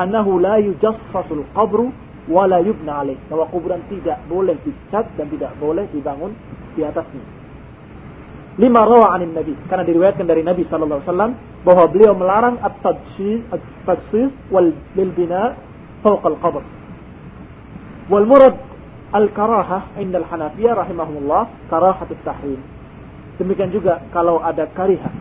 [0.00, 1.92] annahu la yujassasul qabru
[2.32, 3.20] wa la yubna alaih.
[3.28, 6.32] Bahwa kuburan tidak boleh dicat dan tidak boleh dibangun
[6.72, 7.24] di atasnya.
[8.56, 9.52] Lima rawa anin Nabi.
[9.68, 11.32] Karena diriwayatkan dari Nabi sallallahu alaihi wasallam
[11.68, 15.52] bahwa beliau melarang at-tadsis at-tadsis wal lil bina
[16.00, 16.64] fawq al-qabr.
[18.08, 18.56] Wal murad
[19.14, 22.58] al-karahah inda al-Hanafiyah rahimahumullah karahatut tahrim.
[23.36, 25.12] Demikian juga kalau ada karihah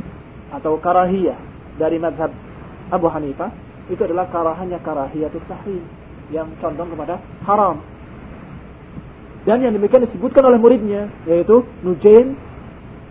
[0.56, 1.36] atau karahiyah
[1.76, 2.32] dari madhab
[2.90, 3.52] Abu Hanifah
[3.92, 5.84] itu adalah karahannya karahiyatul tahrim
[6.34, 7.84] yang condong kepada haram.
[9.46, 12.34] Dan yang demikian disebutkan oleh muridnya yaitu Nujain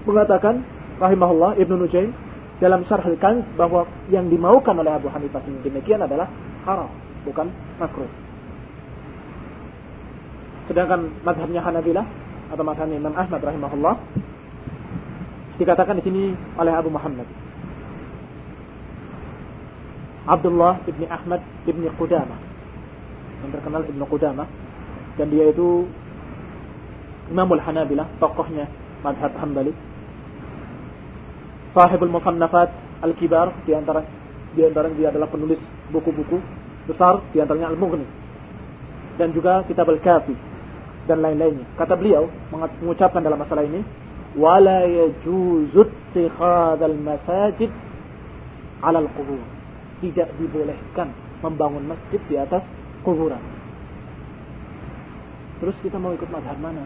[0.03, 0.67] mengatakan
[0.99, 2.11] rahimahullah Ibnu Nujain
[2.59, 3.19] dalam Syarh al
[3.55, 6.27] bahwa yang dimaukan oleh Abu Hanifah ini demikian adalah
[6.67, 6.91] haram,
[7.23, 8.24] bukan makruh.
[10.65, 12.07] Sedangkan madhabnya Hanabilah
[12.49, 13.95] atau madhabnya Imam Ahmad rahimahullah
[15.61, 16.23] dikatakan di sini
[16.57, 17.29] oleh Abu Muhammad.
[20.25, 22.39] Abdullah ibni Ahmad ibni Qudamah.
[23.45, 24.49] Yang terkenal ibnu Qudamah.
[25.21, 25.85] Dan dia itu
[27.29, 28.65] Imamul Hanabilah tokohnya
[29.05, 29.73] madhab Hambali.
[31.77, 32.73] Sahibul musannafat
[33.05, 34.01] al-kibar di antara
[34.55, 35.61] di antara dia adalah penulis
[35.93, 36.41] buku-buku
[36.89, 38.07] besar di antaranya Al-Mughni.
[39.21, 40.54] Dan juga kitab Al-Kafi
[41.05, 41.67] dan lain-lainnya.
[41.77, 43.81] Kata beliau mengucapkan dalam masalah ini,
[44.37, 47.71] "Wala yajuzu ittikhadzal masajid
[48.81, 49.55] 'ala al-qubur."
[50.05, 52.61] tidak dibolehkan membangun masjid di atas
[53.01, 53.41] kuburan.
[55.65, 56.85] Terus kita mau ikut madhab mana?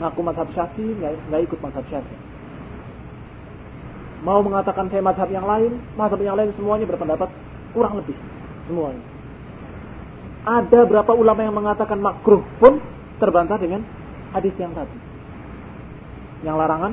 [0.00, 2.16] Ngaku madhab syafi, nggak ikut madhab syafi.
[4.24, 7.28] Mau mengatakan saya madhab yang lain, madhab yang lain semuanya berpendapat
[7.76, 8.16] kurang lebih
[8.64, 9.04] semuanya.
[10.40, 12.80] Ada berapa ulama yang mengatakan makruh pun
[13.20, 13.84] terbantah dengan
[14.32, 14.96] hadis yang tadi.
[16.40, 16.92] Yang larangan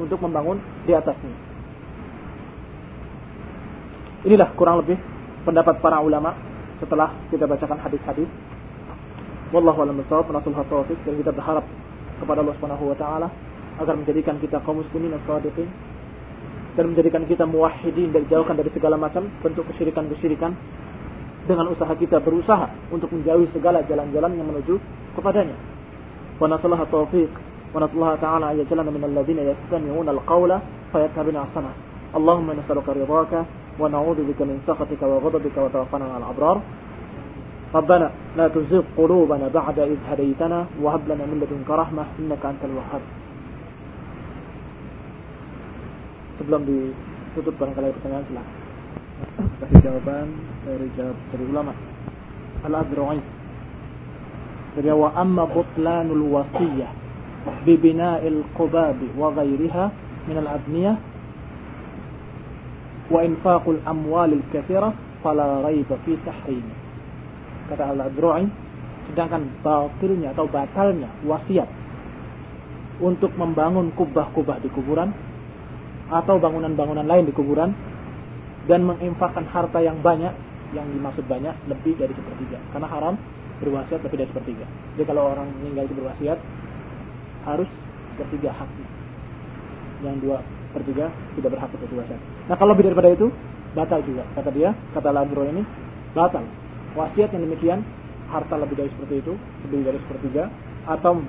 [0.00, 0.56] untuk membangun
[0.88, 1.36] di atasnya.
[4.24, 4.96] Inilah kurang lebih
[5.44, 6.32] pendapat para ulama
[6.80, 8.30] setelah kita bacakan hadis-hadis.
[9.52, 11.66] Wallahu a'lam bishawab, nasul taufiq dan kita berharap
[12.22, 13.28] kepada Allah Subhanahu wa taala
[13.82, 15.68] agar menjadikan kita kaum muslimin as-sadiqin
[16.72, 20.56] dan menjadikan kita muwahhidin dan jauhkan dari segala macam bentuk kesyirikan-kesyirikan
[21.46, 24.78] dengan usaha kita berusaha untuk menjauhi segala jalan-jalan yang menuju
[25.18, 25.56] kepadanya.
[26.38, 27.30] Wa nasallahu taufiq
[27.74, 30.62] wa nasallahu ta'ala ayyajalana minal ladzina yastami'una al-qawla
[30.94, 31.72] fayattabi'una ahsana.
[32.12, 36.56] Allahumma nas'aluka ridhaka ونعوذ بك من سخطك وغضبك وتوفنا على الأبرار
[37.74, 43.04] ربنا لا تزغ قلوبنا بعد إذ هديتنا وهب لنا من لدنك رحمة إنك أنت الوهاب
[46.42, 48.61] sebelum ditutup barangkali pertanyaan silahkan
[49.60, 50.28] kasih jawaban
[50.66, 51.72] dari jawab dari ulama
[52.66, 53.20] al-adru'i
[54.78, 56.92] dari wa amma butlanul wasiyah
[57.66, 59.84] bi bina'il qubab wa ghairiha
[60.30, 60.96] min al-abniyah
[63.12, 66.64] wa infaqul amwalil kathira fala raiba fi tahrim.
[67.70, 68.48] Kata Al-Adru'i,
[69.10, 71.68] sedangkan batilnya atau batalnya wasiat
[73.04, 75.12] untuk membangun kubah-kubah di kuburan
[76.12, 77.72] atau bangunan-bangunan lain di kuburan
[78.70, 80.30] dan menginfakkan harta yang banyak
[80.72, 82.58] yang dimaksud banyak lebih dari sepertiga.
[82.72, 83.14] Karena haram
[83.60, 84.66] berwasiat lebih dari sepertiga.
[84.96, 86.38] Jadi kalau orang meninggal itu berwasiat
[87.46, 87.70] harus
[88.14, 88.88] sepertiga haknya.
[90.02, 90.38] Yang dua
[90.72, 91.06] per tiga
[91.38, 92.20] tidak berhak untuk wasiat.
[92.48, 93.26] Nah kalau lebih daripada itu
[93.76, 94.24] batal juga.
[94.34, 95.62] Kata dia kata Ladro ini
[96.16, 96.44] batal.
[96.96, 97.80] Wasiat yang demikian
[98.32, 99.32] harta lebih dari seperti itu
[99.68, 100.48] lebih dari sepertiga.
[100.82, 101.22] Atau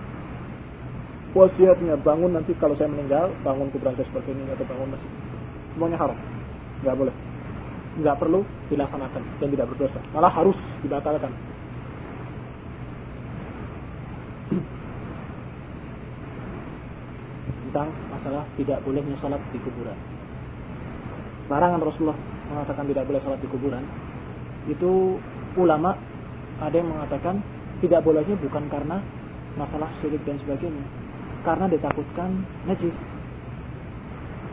[1.33, 5.11] wasiatnya bangun nanti kalau saya meninggal bangun kuburan seperti ini atau bangun masjid.
[5.73, 6.32] Semuanya haram
[6.83, 7.15] nggak boleh
[8.03, 11.31] nggak perlu dilaksanakan dan tidak berdosa malah harus dibatalkan
[17.73, 19.97] tentang masalah tidak bolehnya sholat di kuburan.
[21.49, 22.19] Larangan Rasulullah
[22.53, 23.81] mengatakan tidak boleh sholat di kuburan.
[24.69, 25.17] Itu
[25.57, 25.97] ulama
[26.61, 27.41] ada yang mengatakan
[27.81, 29.01] tidak bolehnya bukan karena
[29.57, 30.85] masalah syirik dan sebagainya.
[31.41, 32.93] Karena ditakutkan najis.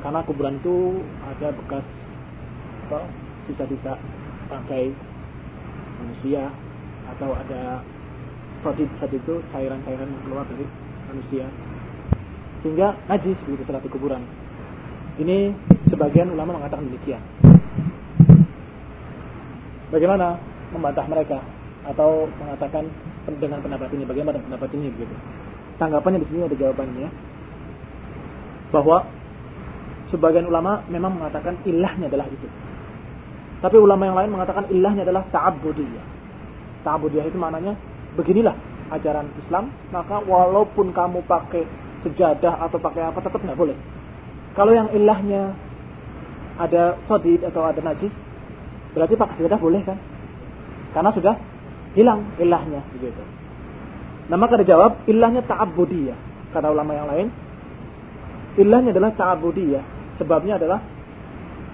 [0.00, 1.84] Karena kuburan itu ada bekas
[3.46, 3.94] sisa-sisa
[4.50, 4.90] bangkai
[6.00, 6.50] manusia
[7.16, 7.84] atau ada
[8.60, 10.66] sodid saat itu cairan-cairan yang keluar dari
[11.10, 11.46] manusia
[12.60, 14.20] sehingga najis begitu salat di kuburan.
[15.16, 15.52] Ini
[15.88, 17.20] sebagian ulama mengatakan demikian.
[19.90, 20.38] Bagaimana
[20.70, 21.40] membantah mereka
[21.88, 22.86] atau mengatakan
[23.40, 24.04] dengan pendapat ini?
[24.06, 25.14] Bagaimana pendapat ini gitu?
[25.80, 27.08] Tanggapannya di sini ada jawabannya
[28.70, 29.02] bahwa
[30.14, 32.46] sebagian ulama memang mengatakan ilahnya adalah itu.
[33.60, 36.04] Tapi ulama yang lain mengatakan ilahnya adalah ta'abbudiyah.
[36.80, 37.76] Ta'abbudiyah itu maknanya
[38.16, 38.56] beginilah
[38.90, 41.68] ajaran Islam, maka walaupun kamu pakai
[42.00, 43.76] sejadah atau pakai apa tetap nggak boleh.
[44.56, 45.52] Kalau yang ilahnya
[46.56, 48.10] ada sodid atau ada najis,
[48.96, 50.00] berarti pakai sejadah boleh kan?
[50.96, 51.34] Karena sudah
[51.94, 53.22] hilang ilahnya begitu.
[54.32, 56.18] Nah maka dijawab ilahnya ta'abbudiyah.
[56.50, 57.26] Kata ulama yang lain,
[58.58, 59.84] ilahnya adalah ta'abbudiyah.
[60.18, 60.80] Sebabnya adalah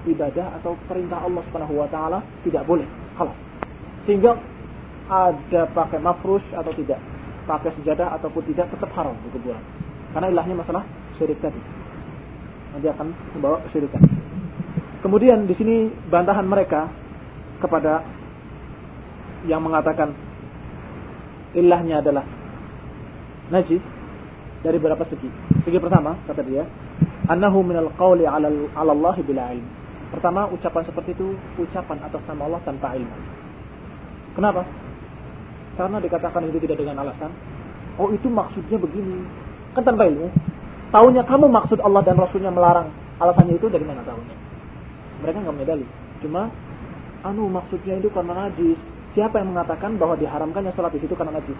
[0.06, 2.86] ibadah atau perintah Allah Subhanahu wa taala tidak boleh.
[3.18, 3.36] Halas.
[4.06, 4.38] Sehingga
[5.06, 6.98] ada pakai mafrush atau tidak,
[7.46, 9.62] pakai sejadah ataupun tidak tetap haram di kuburan.
[10.14, 10.82] Karena ilahnya masalah
[11.18, 11.58] syirik tadi.
[12.74, 14.02] Nanti akan membawa kesyirikan.
[15.02, 16.90] Kemudian di sini bantahan mereka
[17.62, 18.02] kepada
[19.46, 20.10] yang mengatakan
[21.54, 22.26] ilahnya adalah
[23.54, 23.80] najis
[24.66, 25.30] dari beberapa segi.
[25.62, 26.66] Segi pertama kata dia,
[27.30, 29.85] annahu minal qawli 'ala Allah bila ilm.
[30.14, 33.16] Pertama, ucapan seperti itu ucapan atas nama Allah tanpa ilmu.
[34.38, 34.62] Kenapa?
[35.76, 37.32] Karena dikatakan itu tidak dengan alasan.
[37.96, 39.24] Oh itu maksudnya begini.
[39.74, 40.28] Kan tanpa ilmu.
[40.94, 42.88] Tahunya kamu maksud Allah dan Rasulnya melarang.
[43.18, 44.36] Alasannya itu dari mana tahunya?
[45.24, 45.88] Mereka nggak punya dalil.
[46.20, 46.42] Cuma,
[47.24, 48.78] anu maksudnya itu karena najis.
[49.16, 51.56] Siapa yang mengatakan bahwa diharamkannya sholat di situ karena najis?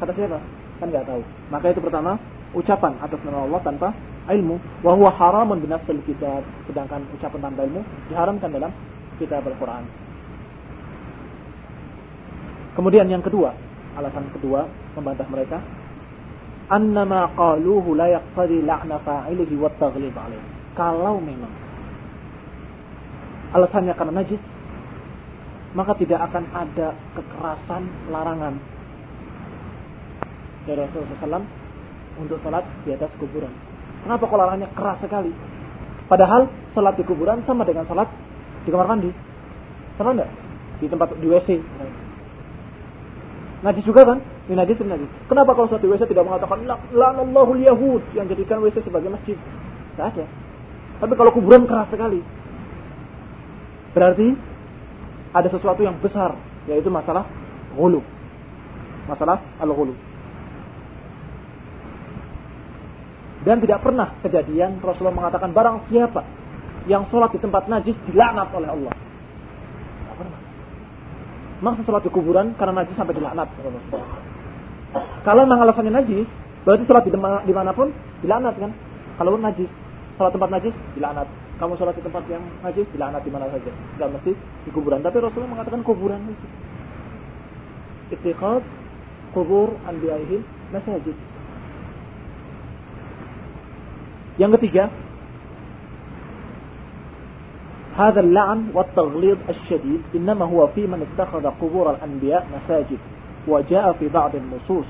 [0.00, 0.40] Kata siapa?
[0.80, 1.20] Kan nggak tahu.
[1.52, 2.16] Maka itu pertama,
[2.56, 3.88] ucapan atas nama Allah tanpa
[4.28, 4.60] ilmu.
[4.84, 6.44] Wahwa haramun binafsil kitab.
[6.68, 7.80] Sedangkan ucapan tanpa ilmu
[8.12, 8.72] diharamkan dalam
[9.16, 9.84] kitab Al-Quran.
[12.76, 13.52] Kemudian yang kedua,
[13.98, 14.64] alasan kedua
[14.94, 15.58] membantah mereka,
[16.70, 20.40] annama qaluhu la yaqtadi la'na fa'ilihi wa taghlib alaih.
[20.78, 21.50] Kalau memang
[23.52, 24.42] alasannya karena najis,
[25.74, 28.54] maka tidak akan ada kekerasan larangan
[30.66, 31.46] dari Rasulullah SAW
[32.22, 33.69] untuk sholat di atas kuburan.
[34.06, 35.32] Kenapa kok larangannya keras sekali?
[36.08, 38.08] Padahal sholat di kuburan sama dengan sholat
[38.64, 39.10] di kamar mandi.
[40.00, 40.30] Sama enggak?
[40.80, 41.48] Di tempat di WC.
[43.60, 44.18] Najis juga kan?
[44.48, 45.10] Ini najis, ini najis.
[45.28, 49.36] Kenapa kalau sholat di WC tidak mengatakan lanallahu yahud yang jadikan WC sebagai masjid?
[49.36, 50.24] Tidak ada.
[51.00, 52.24] Tapi kalau kuburan keras sekali.
[53.90, 54.28] Berarti
[55.30, 56.34] ada sesuatu yang besar
[56.66, 57.26] yaitu masalah
[57.78, 58.02] hulu
[59.06, 59.94] masalah al-hulu
[63.44, 66.22] dan tidak pernah kejadian Rasulullah mengatakan barang siapa
[66.88, 70.40] yang sholat di tempat najis dilaknat oleh Allah tidak pernah
[71.60, 73.48] maksud sholat di kuburan karena najis sampai dilaknat
[75.24, 76.28] kalau memang alasannya najis
[76.64, 77.12] berarti sholat di
[77.48, 77.88] di mana pun
[78.20, 78.72] dilaknat kan
[79.16, 79.68] kalau najis
[80.20, 81.28] sholat tempat najis dilaknat
[81.60, 83.68] kamu sholat di tempat yang najis, dilaknat di mana saja.
[83.68, 84.32] Tidak mesti
[84.64, 85.04] di kuburan.
[85.04, 86.46] Tapi Rasulullah mengatakan kuburan itu.
[88.16, 88.64] Ittiqad
[89.36, 90.40] kubur anbiya'ihim
[90.72, 91.12] masajid.
[94.39, 94.91] Yang ketiga,
[97.95, 102.99] هذا اللعن والتغليظ الشديد إنما هو في من اتخذ قبور الأنبياء مساجد
[103.47, 104.83] وجاء في بعض النصوص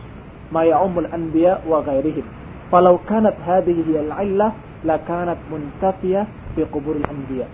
[0.49, 2.26] ما يعم الأنبياء وغيرهم
[2.74, 4.49] فلو كانت هذه هي العلة
[4.89, 6.22] لكانت منتفية
[6.55, 7.45] fi kuburil anbiya.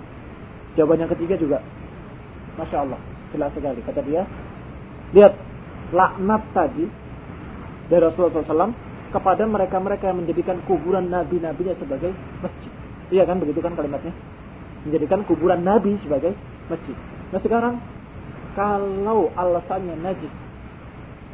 [0.77, 1.57] Jawaban yang ketiga juga
[2.55, 3.01] Masya Allah,
[3.33, 3.81] jelas sekali.
[3.81, 4.23] Kata dia,
[5.17, 5.33] lihat,
[5.91, 6.85] laknat tadi
[7.89, 8.84] dari Rasulullah SAW
[9.16, 12.12] kepada mereka-mereka yang menjadikan kuburan nabi-nabinya sebagai
[12.44, 12.72] masjid.
[13.08, 14.12] Iya kan, begitu kan kalimatnya?
[14.84, 16.36] Menjadikan kuburan nabi sebagai
[16.68, 16.92] masjid.
[17.32, 17.80] Nah sekarang,
[18.52, 20.28] kalau alasannya najis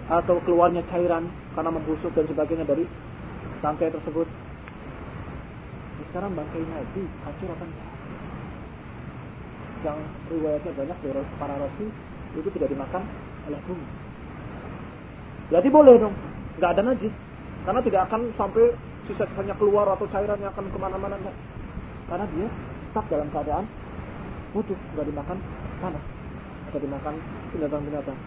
[0.07, 1.27] atau keluarnya cairan
[1.59, 2.87] karena membusuk dan sebagainya dari
[3.67, 4.31] tangkai tersebut
[6.13, 7.89] sekarang bangkai Nabi hancur enggak?
[9.83, 11.89] Yang riwayatnya banyak dari para rasul
[12.37, 13.03] itu tidak dimakan
[13.49, 13.87] oleh bumi.
[15.49, 16.15] Berarti boleh dong,
[16.61, 17.15] nggak ada najis,
[17.63, 18.75] karena tidak akan sampai
[19.07, 21.17] sisa-sisanya keluar atau cairannya akan ke mana-mana.
[22.11, 22.49] Karena dia
[22.93, 23.65] tetap dalam keadaan
[24.53, 25.39] utuh, nggak dimakan
[25.81, 26.05] tanah
[26.69, 27.15] atau dimakan
[27.57, 28.19] binatang-binatang.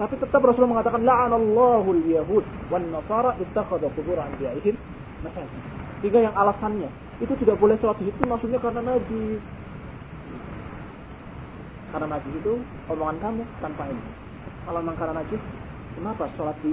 [0.00, 4.74] Tapi tetap Rasulullah mengatakan la'anallahu al-yahud wan nasara ittakhadhu qubur anbiya'ihim
[5.20, 5.62] masajid.
[6.00, 9.42] Sehingga yang alasannya itu tidak boleh sholat di situ maksudnya karena najis.
[11.92, 12.52] Karena najis itu
[12.88, 14.02] omongan kamu tanpa ini.
[14.64, 15.42] Kalau memang karena najis,
[15.94, 16.72] kenapa sholat di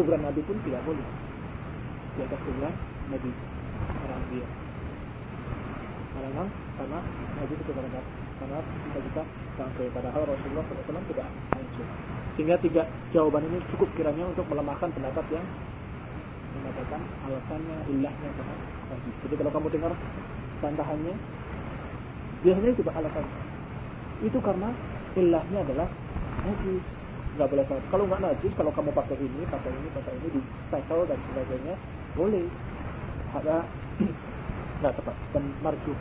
[0.00, 1.06] kuburan Nabi pun tidak boleh?
[2.16, 2.72] Di atas kuburan
[3.12, 3.30] Nabi
[3.84, 4.48] orang dia.
[6.16, 6.44] Karena
[6.80, 6.98] karena
[7.36, 8.00] najis itu karena
[8.40, 9.22] karena kita kita
[9.60, 11.86] sampai padahal Rasulullah SAW tidak hancur.
[12.40, 12.82] Sehingga tiga
[13.12, 15.44] jawaban ini cukup kiranya untuk melemahkan pendapat yang
[16.56, 18.54] mengatakan alasannya ilahnya karena
[18.88, 19.14] najis.
[19.28, 19.92] Jadi kalau kamu dengar
[20.64, 21.14] bantahannya,
[22.40, 23.36] biasanya itu alasannya.
[24.24, 24.68] Itu karena
[25.20, 25.88] ilahnya adalah
[26.48, 26.99] najis.
[27.36, 27.84] Nggak boleh sholat.
[27.90, 30.40] Kalau nggak najis, kalau kamu pakai ini, pakai ini, pakai ini, di
[31.06, 31.74] dan sebagainya,
[32.18, 32.46] boleh.
[33.30, 33.56] Ada
[34.82, 35.98] nggak tepat dan marjuh.